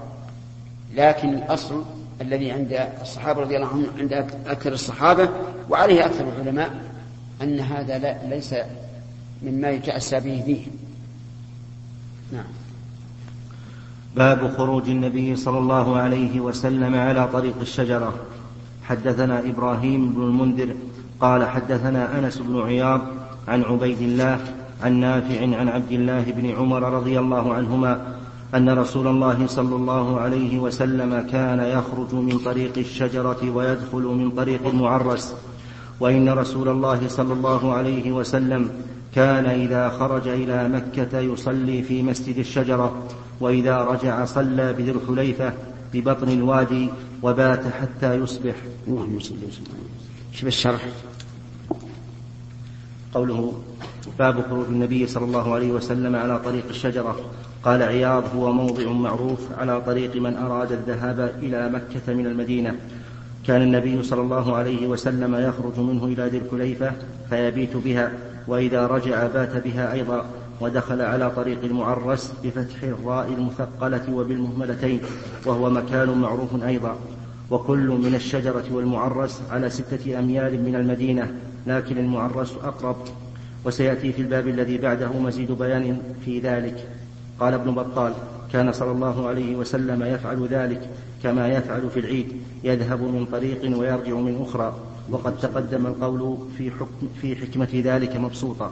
لكن 0.95 1.33
الأصل 1.33 1.83
الذي 2.21 2.51
عند 2.51 2.87
الصحابة 3.01 3.41
رضي 3.41 3.55
الله 3.55 3.67
عنهم 3.67 3.87
عند 3.99 4.13
أكثر 4.47 4.73
الصحابة 4.73 5.29
وعليه 5.69 6.05
أكثر 6.05 6.25
العلماء 6.29 6.69
أن 7.41 7.59
هذا 7.59 7.97
لا 7.97 8.17
ليس 8.29 8.55
مما 9.43 9.69
يتأسى 9.69 10.19
به. 10.19 10.43
فيه 10.45 10.65
نعم. 12.32 12.45
باب 14.15 14.57
خروج 14.57 14.89
النبي 14.89 15.36
صلى 15.36 15.57
الله 15.57 15.97
عليه 15.97 16.39
وسلم 16.39 16.95
على 16.95 17.28
طريق 17.34 17.55
الشجرة. 17.61 18.13
حدثنا 18.84 19.39
إبراهيم 19.39 20.13
بن 20.13 20.21
المنذر 20.23 20.76
قال 21.19 21.45
حدثنا 21.45 22.19
أنس 22.19 22.38
بن 22.38 22.61
عياض 22.61 23.01
عن 23.47 23.63
عبيد 23.63 24.01
الله 24.01 24.39
عن 24.84 24.93
نافع 24.93 25.41
عن 25.41 25.67
عبد 25.69 25.91
الله 25.91 26.23
بن 26.23 26.49
عمر 26.49 26.84
رضي 26.93 27.19
الله 27.19 27.53
عنهما 27.53 28.15
أن 28.55 28.69
رسول 28.69 29.07
الله 29.07 29.47
صلى 29.47 29.76
الله 29.76 30.19
عليه 30.19 30.59
وسلم 30.59 31.28
كان 31.32 31.59
يخرج 31.59 32.13
من 32.13 32.39
طريق 32.45 32.78
الشجرة 32.78 33.49
ويدخل 33.49 34.03
من 34.03 34.32
طريق 34.32 34.67
المعرس 34.67 35.36
وإن 35.99 36.30
رسول 36.30 36.69
الله 36.69 37.07
صلى 37.07 37.34
الله 37.34 37.73
عليه 37.73 38.11
وسلم 38.11 38.69
كان 39.16 39.45
إذا 39.45 39.89
خرج 39.89 40.28
إلى 40.28 40.70
مكة 40.70 41.20
يصلي 41.20 41.84
في 41.84 42.03
مسجد 42.03 42.38
الشجرة 42.38 43.07
وإذا 43.39 43.82
رجع 43.82 44.26
صلى 44.26 44.74
بذي 44.74 44.91
الحليفة 44.91 45.53
ببطن 45.93 46.30
الوادي 46.30 46.89
وبات 47.24 47.63
حتى 47.68 48.16
يصبح. 48.16 48.55
اللهم 48.88 49.20
صل 49.20 49.36
وسلم. 49.36 49.78
شوف 50.32 50.47
الشرح. 50.47 50.82
قوله 53.13 53.53
باب 54.20 54.41
خروج 54.49 54.66
النبي 54.68 55.07
صلى 55.07 55.26
الله 55.26 55.53
عليه 55.53 55.72
وسلم 55.72 56.16
على 56.16 56.39
طريق 56.39 56.63
الشجرة. 56.70 57.16
قال 57.63 57.84
عياض 57.84 58.24
هو 58.36 58.51
موضع 58.51 58.91
معروف 58.91 59.39
على 59.57 59.82
طريق 59.82 60.16
من 60.16 60.38
أراد 60.38 60.72
الذهاب 60.72 61.20
إلى 61.43 61.70
مكة 61.70 62.13
من 62.13 62.26
المدينة. 62.26 62.76
كان 63.47 63.61
النبي 63.61 64.03
صلى 64.03 64.22
الله 64.22 64.55
عليه 64.55 64.88
وسلم 64.88 65.36
يخرج 65.36 65.80
منه 65.80 66.05
إلى 66.05 66.28
ذي 66.28 66.38
الحليفة 66.38 66.91
فيبيت 67.30 67.78
بها. 67.78 68.11
وإذا 68.47 68.87
رجع 68.87 69.27
بات 69.27 69.63
بها 69.63 69.93
أيضا 69.93 70.25
ودخل 70.61 71.01
على 71.01 71.31
طريق 71.31 71.63
المعرس 71.63 72.33
بفتح 72.43 72.83
الراء 72.83 73.27
المثقلة 73.27 74.13
وبالمهملتين 74.13 74.99
وهو 75.45 75.69
مكان 75.69 76.09
معروف 76.09 76.63
أيضا. 76.63 76.95
وكل 77.51 77.87
من 77.87 78.15
الشجرة 78.15 78.63
والمعرس 78.71 79.41
على 79.51 79.69
ستة 79.69 80.19
أميال 80.19 80.63
من 80.63 80.75
المدينة 80.75 81.33
لكن 81.67 81.97
المعرس 81.97 82.53
أقرب. 82.63 82.95
وسيأتي 83.65 84.11
في 84.13 84.21
الباب 84.21 84.47
الذي 84.47 84.77
بعده 84.77 85.13
مزيد 85.19 85.51
بيان 85.51 86.01
في 86.25 86.39
ذلك. 86.39 86.87
قال 87.39 87.53
ابن 87.53 87.71
بطال 87.71 88.13
كان 88.53 88.71
صلى 88.71 88.91
الله 88.91 89.27
عليه 89.27 89.55
وسلم 89.55 90.03
يفعل 90.03 90.47
ذلك 90.47 90.89
كما 91.23 91.47
يفعل 91.47 91.89
في 91.89 91.99
العيد 91.99 92.27
يذهب 92.63 93.01
من 93.01 93.25
طريق 93.31 93.79
ويرجع 93.79 94.13
من 94.13 94.41
أخرى. 94.41 94.75
وقد 95.09 95.37
تقدم 95.37 95.85
القول 95.85 96.37
في, 96.57 96.71
حكم 96.71 97.07
في 97.21 97.35
حكمة 97.35 97.67
ذلك 97.73 98.15
مبسوطا. 98.15 98.71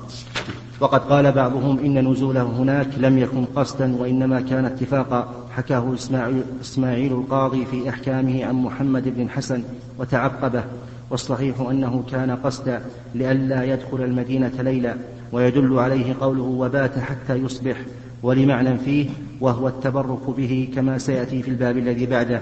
وقد 0.80 1.00
قال 1.00 1.32
بعضهم 1.32 1.80
إن 1.80 2.08
نزوله 2.12 2.44
هناك 2.44 2.88
لم 2.98 3.18
يكن 3.18 3.46
قصدا 3.46 3.96
وإنما 3.96 4.42
كان 4.42 4.66
اتفاقا. 4.66 5.48
حكاه 5.52 5.94
إسماعيل, 5.94 6.44
إسماعيل 6.62 7.12
القاضي 7.14 7.66
في 7.66 7.90
أحكامه 7.90 8.46
عن 8.46 8.56
محمد 8.56 9.16
بن 9.16 9.22
الحسن 9.22 9.64
وتعقبه. 10.00 10.64
والصحيح 11.10 11.60
أنه 11.60 12.04
كان 12.12 12.32
قصدا 12.32 12.82
لئلا 13.16 13.64
يدخل 13.64 14.04
المدينة 14.04 14.62
ليلا. 14.62 14.96
ويدل 15.32 15.80
عليه 15.80 16.16
قوله 16.22 16.44
وبات 16.44 17.00
حتى 17.00 17.36
يصبح. 17.36 17.78
ولمعنى 18.24 18.78
فيه 18.78 19.10
وهو 19.42 19.68
التبرك 19.68 20.30
به 20.30 20.70
كما 20.76 20.98
سيأتي 20.98 21.44
في 21.44 21.50
الباب 21.50 21.78
الذي 21.78 22.06
بعده. 22.06 22.42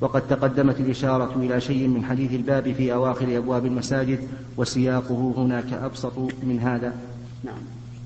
وقد 0.00 0.28
تقدمت 0.28 0.80
الإشارة 0.80 1.32
إلى 1.36 1.60
شيء 1.60 1.88
من 1.88 2.04
حديث 2.04 2.32
الباب 2.32 2.72
في 2.72 2.92
أواخر 2.92 3.36
أبواب 3.36 3.66
المساجد 3.66 4.28
وسياقه 4.56 5.34
هناك 5.36 5.72
أبسط 5.72 6.18
من 6.18 6.60
هذا. 6.60 6.94
نعم. 7.44 7.58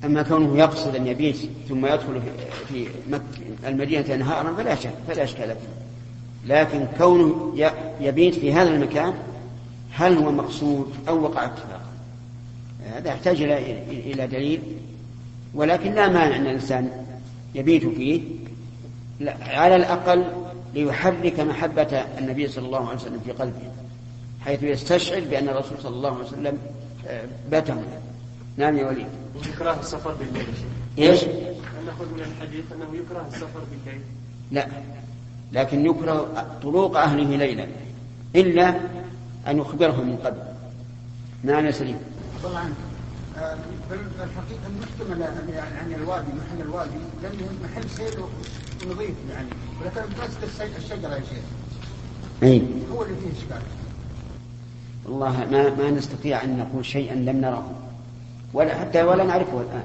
أما 0.05 0.23
كونه 0.23 0.59
يقصد 0.59 0.97
أن 0.97 1.07
يبيت 1.07 1.37
ثم 1.69 1.87
يدخل 1.87 2.23
في 2.69 2.87
مكة 3.11 3.69
المدينة 3.69 4.17
نهارا 4.17 4.55
فلا 4.55 4.75
شك 4.75 4.93
فلا 5.09 5.25
إشكال 5.25 5.57
لكن 6.47 6.87
كونه 6.99 7.55
يبيت 8.01 8.35
في 8.35 8.53
هذا 8.53 8.71
المكان 8.71 9.15
هل 9.91 10.17
هو 10.17 10.33
مقصود 10.33 10.87
أو 11.09 11.23
وقع 11.23 11.45
اتفاقا 11.45 11.91
هذا 12.95 13.09
يحتاج 13.09 13.43
إلى 13.43 13.83
إلى 13.91 14.27
دليل. 14.27 14.61
ولكن 15.55 15.95
لا 15.95 16.09
مانع 16.09 16.37
أن 16.37 16.47
الإنسان 16.47 16.91
يبيت 17.55 17.87
فيه. 17.87 18.23
على 19.41 19.77
الأقل 19.77 20.25
ليحرك 20.75 21.41
محبة 21.41 22.05
النبي 22.19 22.49
صلى 22.49 22.67
الله 22.67 22.87
عليه 22.89 22.97
وسلم 22.99 23.21
في 23.25 23.33
قلبه 23.33 23.71
حيث 24.45 24.63
يستشعر 24.63 25.21
بأن 25.21 25.49
الرسول 25.49 25.79
صلى 25.83 25.97
الله 25.97 26.15
عليه 26.15 26.25
وسلم 26.25 26.59
آه، 27.09 27.25
بات 27.51 27.71
هنا 27.71 27.83
نعم 28.57 28.77
يا 28.77 28.87
وليد. 28.87 29.07
يكره 29.47 29.81
السفر 29.81 30.13
بالليل 30.15 30.47
إيش؟ 30.99 31.25
نأخذ 31.25 32.15
من 32.15 32.21
الحديث 32.21 32.65
أنه 32.73 32.97
يكره 32.97 33.27
السفر 33.33 33.61
بالليل؟ 33.71 34.01
لا. 34.53 34.67
لكن 35.53 35.87
يكره 35.87 36.47
طلوق 36.63 36.97
أهله 36.99 37.37
ليلا 37.37 37.67
إلا 38.37 38.75
أن 39.49 39.59
يخبرهم 39.59 40.09
من 40.09 40.17
قبل. 40.17 40.39
نعم 41.43 41.67
يا 41.67 41.71
سليم. 41.71 41.99
طبعا 42.45 42.75
آه، 43.39 43.57
الحقيقة 43.93 44.67
المحتمل 44.67 45.21
يعني 45.21 45.79
عن 45.79 45.93
الوادي 46.03 46.27
محل 46.33 46.61
الوادي 46.61 46.91
لأنه 47.23 47.49
محل 47.65 47.91
سير 47.91 48.15
ونظيف 48.83 49.15
يعني. 49.31 49.49
ولكن 49.81 50.01
بس 50.43 50.61
الشجرة 50.61 51.15
يا 51.15 51.21
شيخ 51.21 51.45
أي 52.43 52.63
هو 52.93 53.03
اللي 53.03 53.15
فيه 53.17 53.39
إشكال. 53.39 53.63
والله 55.07 55.47
ما 55.51 55.75
ما 55.75 55.91
نستطيع 55.91 56.45
أن 56.45 56.59
نقول 56.59 56.87
شيئا 56.87 57.15
لم 57.15 57.41
نره. 57.41 57.71
ولا 58.53 58.81
حتى 58.81 59.03
ولا 59.03 59.25
نعرفه 59.25 59.61
الآن. 59.61 59.83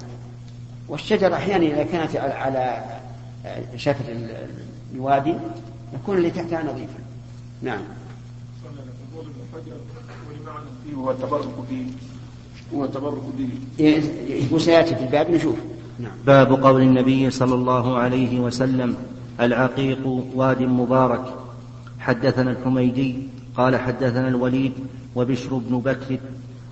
والشجرة 0.88 1.36
أحيانا 1.36 1.66
إذا 1.66 1.84
كانت 1.84 2.16
على 2.16 2.34
على 2.34 2.84
شفة 3.76 4.06
الوادي 4.94 5.34
يكون 5.94 6.18
اللي 6.18 6.32
تحتها 6.32 6.64
نظيفا. 6.64 7.00
نعم. 7.62 7.82
هو 10.98 11.12
التبرك 11.12 11.48
به. 11.70 11.88
هو 12.74 12.86
التبرك 12.86 13.24
به. 13.38 13.50
يقول 14.28 14.62
سيأتي 14.62 14.96
في 14.96 15.04
الباب 15.04 15.32
نشوف. 15.32 15.56
باب 16.26 16.64
قول 16.64 16.82
النبي 16.82 17.30
صلى 17.30 17.56
الله 17.56 17.98
عليه 17.98 18.40
وسلم 18.40 18.96
العقيق 19.40 20.08
واد 20.36 20.62
مبارك. 20.62 21.26
حدثنا 22.00 22.52
الحميدي 22.52 23.16
قال 23.58 23.76
حدثنا 23.76 24.28
الوليد 24.28 24.74
وبشر 25.16 25.56
بن 25.56 25.80
بكر 25.80 26.18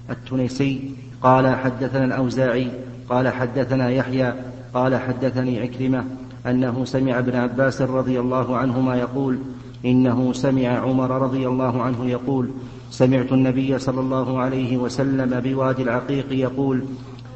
التونسي 0.09 0.91
قال 1.21 1.55
حدثنا 1.55 2.05
الأوزاعي 2.05 2.71
قال 3.09 3.27
حدثنا 3.27 3.89
يحيى 3.89 4.33
قال 4.73 4.95
حدثني 4.95 5.59
عكرمة 5.59 6.05
أنه 6.45 6.85
سمع 6.85 7.19
ابن 7.19 7.35
عباس 7.35 7.81
رضي 7.81 8.19
الله 8.19 8.57
عنهما 8.57 8.95
يقول 8.95 9.37
إنه 9.85 10.33
سمع 10.33 10.67
عمر 10.67 11.21
رضي 11.21 11.47
الله 11.47 11.81
عنه 11.81 12.05
يقول 12.05 12.49
سمعت 12.91 13.31
النبي 13.31 13.79
صلى 13.79 13.99
الله 13.99 14.39
عليه 14.39 14.77
وسلم 14.77 15.39
بوادي 15.39 15.83
العقيق 15.83 16.25
يقول 16.31 16.83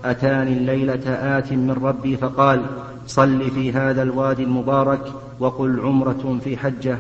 أتاني 0.06 0.54
الليلة 0.54 1.38
آت 1.38 1.52
من 1.52 1.72
ربي 1.72 2.18
فقال 2.18 2.66
صل 3.08 3.52
في 3.52 3.72
هذا 3.72 4.04
الوادي 4.04 4.44
المبارك 4.44 5.14
وقل 5.40 5.80
عمرة 5.80 6.40
في 6.44 6.58
حجة. 6.58 6.98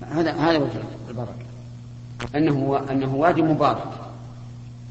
هذا 0.00 0.32
هذا 0.32 0.58
وجه 0.58 0.82
البركة. 1.08 1.34
أنه 2.36 2.80
أنه 2.90 3.14
وادي 3.14 3.42
مبارك. 3.42 3.90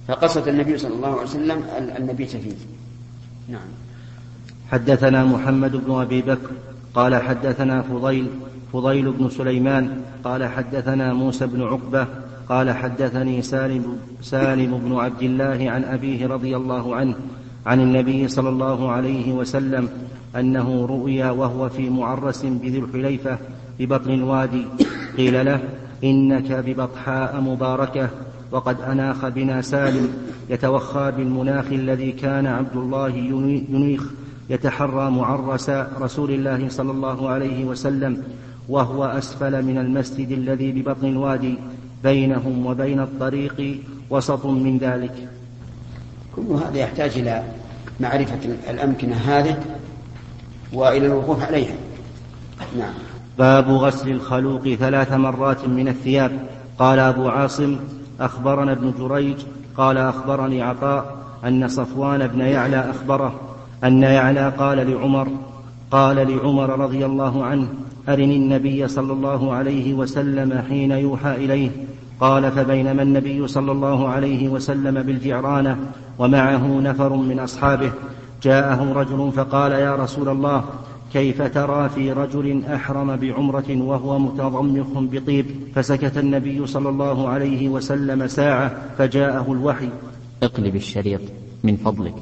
فقصد 0.07 0.47
النبي 0.47 0.77
صلى 0.77 0.93
الله 0.93 1.07
عليه 1.07 1.21
وسلم 1.21 1.63
المبيت 1.97 2.29
فيه. 2.29 2.55
نعم. 3.47 3.67
حدثنا 4.71 5.25
محمد 5.25 5.71
بن 5.71 6.01
أبي 6.01 6.21
بكر 6.21 6.51
قال 6.93 7.15
حدثنا 7.15 7.81
فضيل 7.81 8.27
فضيل 8.73 9.11
بن 9.11 9.29
سليمان 9.29 10.01
قال 10.23 10.45
حدثنا 10.45 11.13
موسى 11.13 11.47
بن 11.47 11.61
عقبة 11.61 12.07
قال 12.49 12.71
حدثني 12.71 13.41
سالم, 13.41 13.97
سالم 14.21 14.77
بن 14.77 14.95
عبد 14.95 15.21
الله 15.21 15.69
عن 15.69 15.83
أبيه 15.83 16.27
رضي 16.27 16.55
الله 16.57 16.95
عنه 16.95 17.15
عن 17.65 17.81
النبي 17.81 18.27
صلى 18.27 18.49
الله 18.49 18.91
عليه 18.91 19.33
وسلم 19.33 19.89
أنه 20.35 20.85
رؤيا 20.85 21.31
وهو 21.31 21.69
في 21.69 21.89
معرس 21.89 22.45
بذي 22.45 22.79
الحليفة 22.79 23.37
ببطن 23.79 24.11
الوادي. 24.11 24.65
قيل 25.17 25.45
له 25.45 25.59
إنك 26.03 26.51
ببطحاء 26.51 27.41
مباركة 27.41 28.09
وقد 28.51 28.81
أناخ 28.81 29.27
بنا 29.27 29.61
سالم 29.61 30.09
يتوخى 30.49 31.11
بالمناخ 31.17 31.65
الذي 31.65 32.11
كان 32.11 32.47
عبد 32.47 32.75
الله 32.75 33.09
ينيخ 33.69 34.11
يتحرى 34.49 35.11
معرس 35.11 35.69
رسول 36.01 36.31
الله 36.31 36.69
صلى 36.69 36.91
الله 36.91 37.29
عليه 37.29 37.65
وسلم 37.65 38.23
وهو 38.69 39.05
أسفل 39.05 39.65
من 39.65 39.77
المسجد 39.77 40.31
الذي 40.31 40.71
ببطن 40.71 41.07
الوادي. 41.07 41.55
بينهم 42.03 42.65
وبين 42.65 42.99
الطريق 42.99 43.83
وسط 44.09 44.45
من 44.45 44.77
ذلك. 44.77 45.29
كل 46.35 46.41
هذا 46.41 46.77
يحتاج 46.77 47.17
إلى 47.17 47.43
معرفة 47.99 48.39
الأمكنة 48.69 49.15
هذه 49.15 49.59
وإلى 50.73 51.05
الوقوف 51.05 51.43
عليها. 51.43 51.75
نعم. 52.77 52.93
باب 53.37 53.69
غسل 53.69 54.09
الخلوق 54.11 54.67
ثلاث 54.67 55.11
مرات 55.11 55.67
من 55.67 55.87
الثياب. 55.87 56.31
قال 56.79 56.99
أبو 56.99 57.27
عاصم 57.29 57.79
أخبرنا 58.19 58.71
ابن 58.71 58.93
جريج 58.99 59.37
قال 59.77 59.97
أخبرني 59.97 60.61
عطاء 60.61 61.15
أن 61.45 61.67
صفوان 61.67 62.27
بن 62.27 62.39
يعلى 62.41 62.89
أخبره. 62.89 63.39
أن 63.83 64.03
يعلى 64.03 64.49
قال 64.49 64.91
لعمر 64.91 65.27
قال 65.91 66.15
لعمر 66.15 66.79
رضي 66.79 67.05
الله 67.05 67.45
عنه 67.45 67.67
أرني 68.09 68.35
النبي 68.35 68.87
صلى 68.87 69.13
الله 69.13 69.53
عليه 69.53 69.93
وسلم 69.93 70.63
حين 70.69 70.91
يوحى 70.91 71.35
إليه. 71.35 71.69
قال 72.19 72.51
فبينما 72.51 73.01
النبي 73.01 73.47
صلى 73.47 73.71
الله 73.71 74.07
عليه 74.07 74.49
وسلم 74.49 75.03
بالجعرانة 75.03 75.77
ومعه 76.19 76.79
نفر 76.79 77.13
من 77.15 77.39
أصحابه 77.39 77.91
جاءه 78.43 78.93
رجل 78.93 79.31
فقال 79.31 79.71
يا 79.71 79.95
رسول 79.95 80.29
الله 80.29 80.63
كيف 81.13 81.41
ترى 81.41 81.89
في 81.89 82.11
رجل 82.11 82.65
أحرم 82.65 83.15
بعمرة 83.15 83.81
وهو 83.81 84.19
متضمخ 84.19 84.87
بطيب؟ 84.95 85.45
فسكت 85.75 86.17
النبي 86.17 86.67
صلى 86.67 86.89
الله 86.89 87.27
عليه 87.29 87.69
وسلم 87.69 88.27
ساعة 88.27 88.71
فجاءه 88.97 89.51
الوحي. 89.51 89.89
اقلب 90.43 90.75
الشريط 90.75 91.21
من 91.63 91.75
فضلك. 91.75 92.15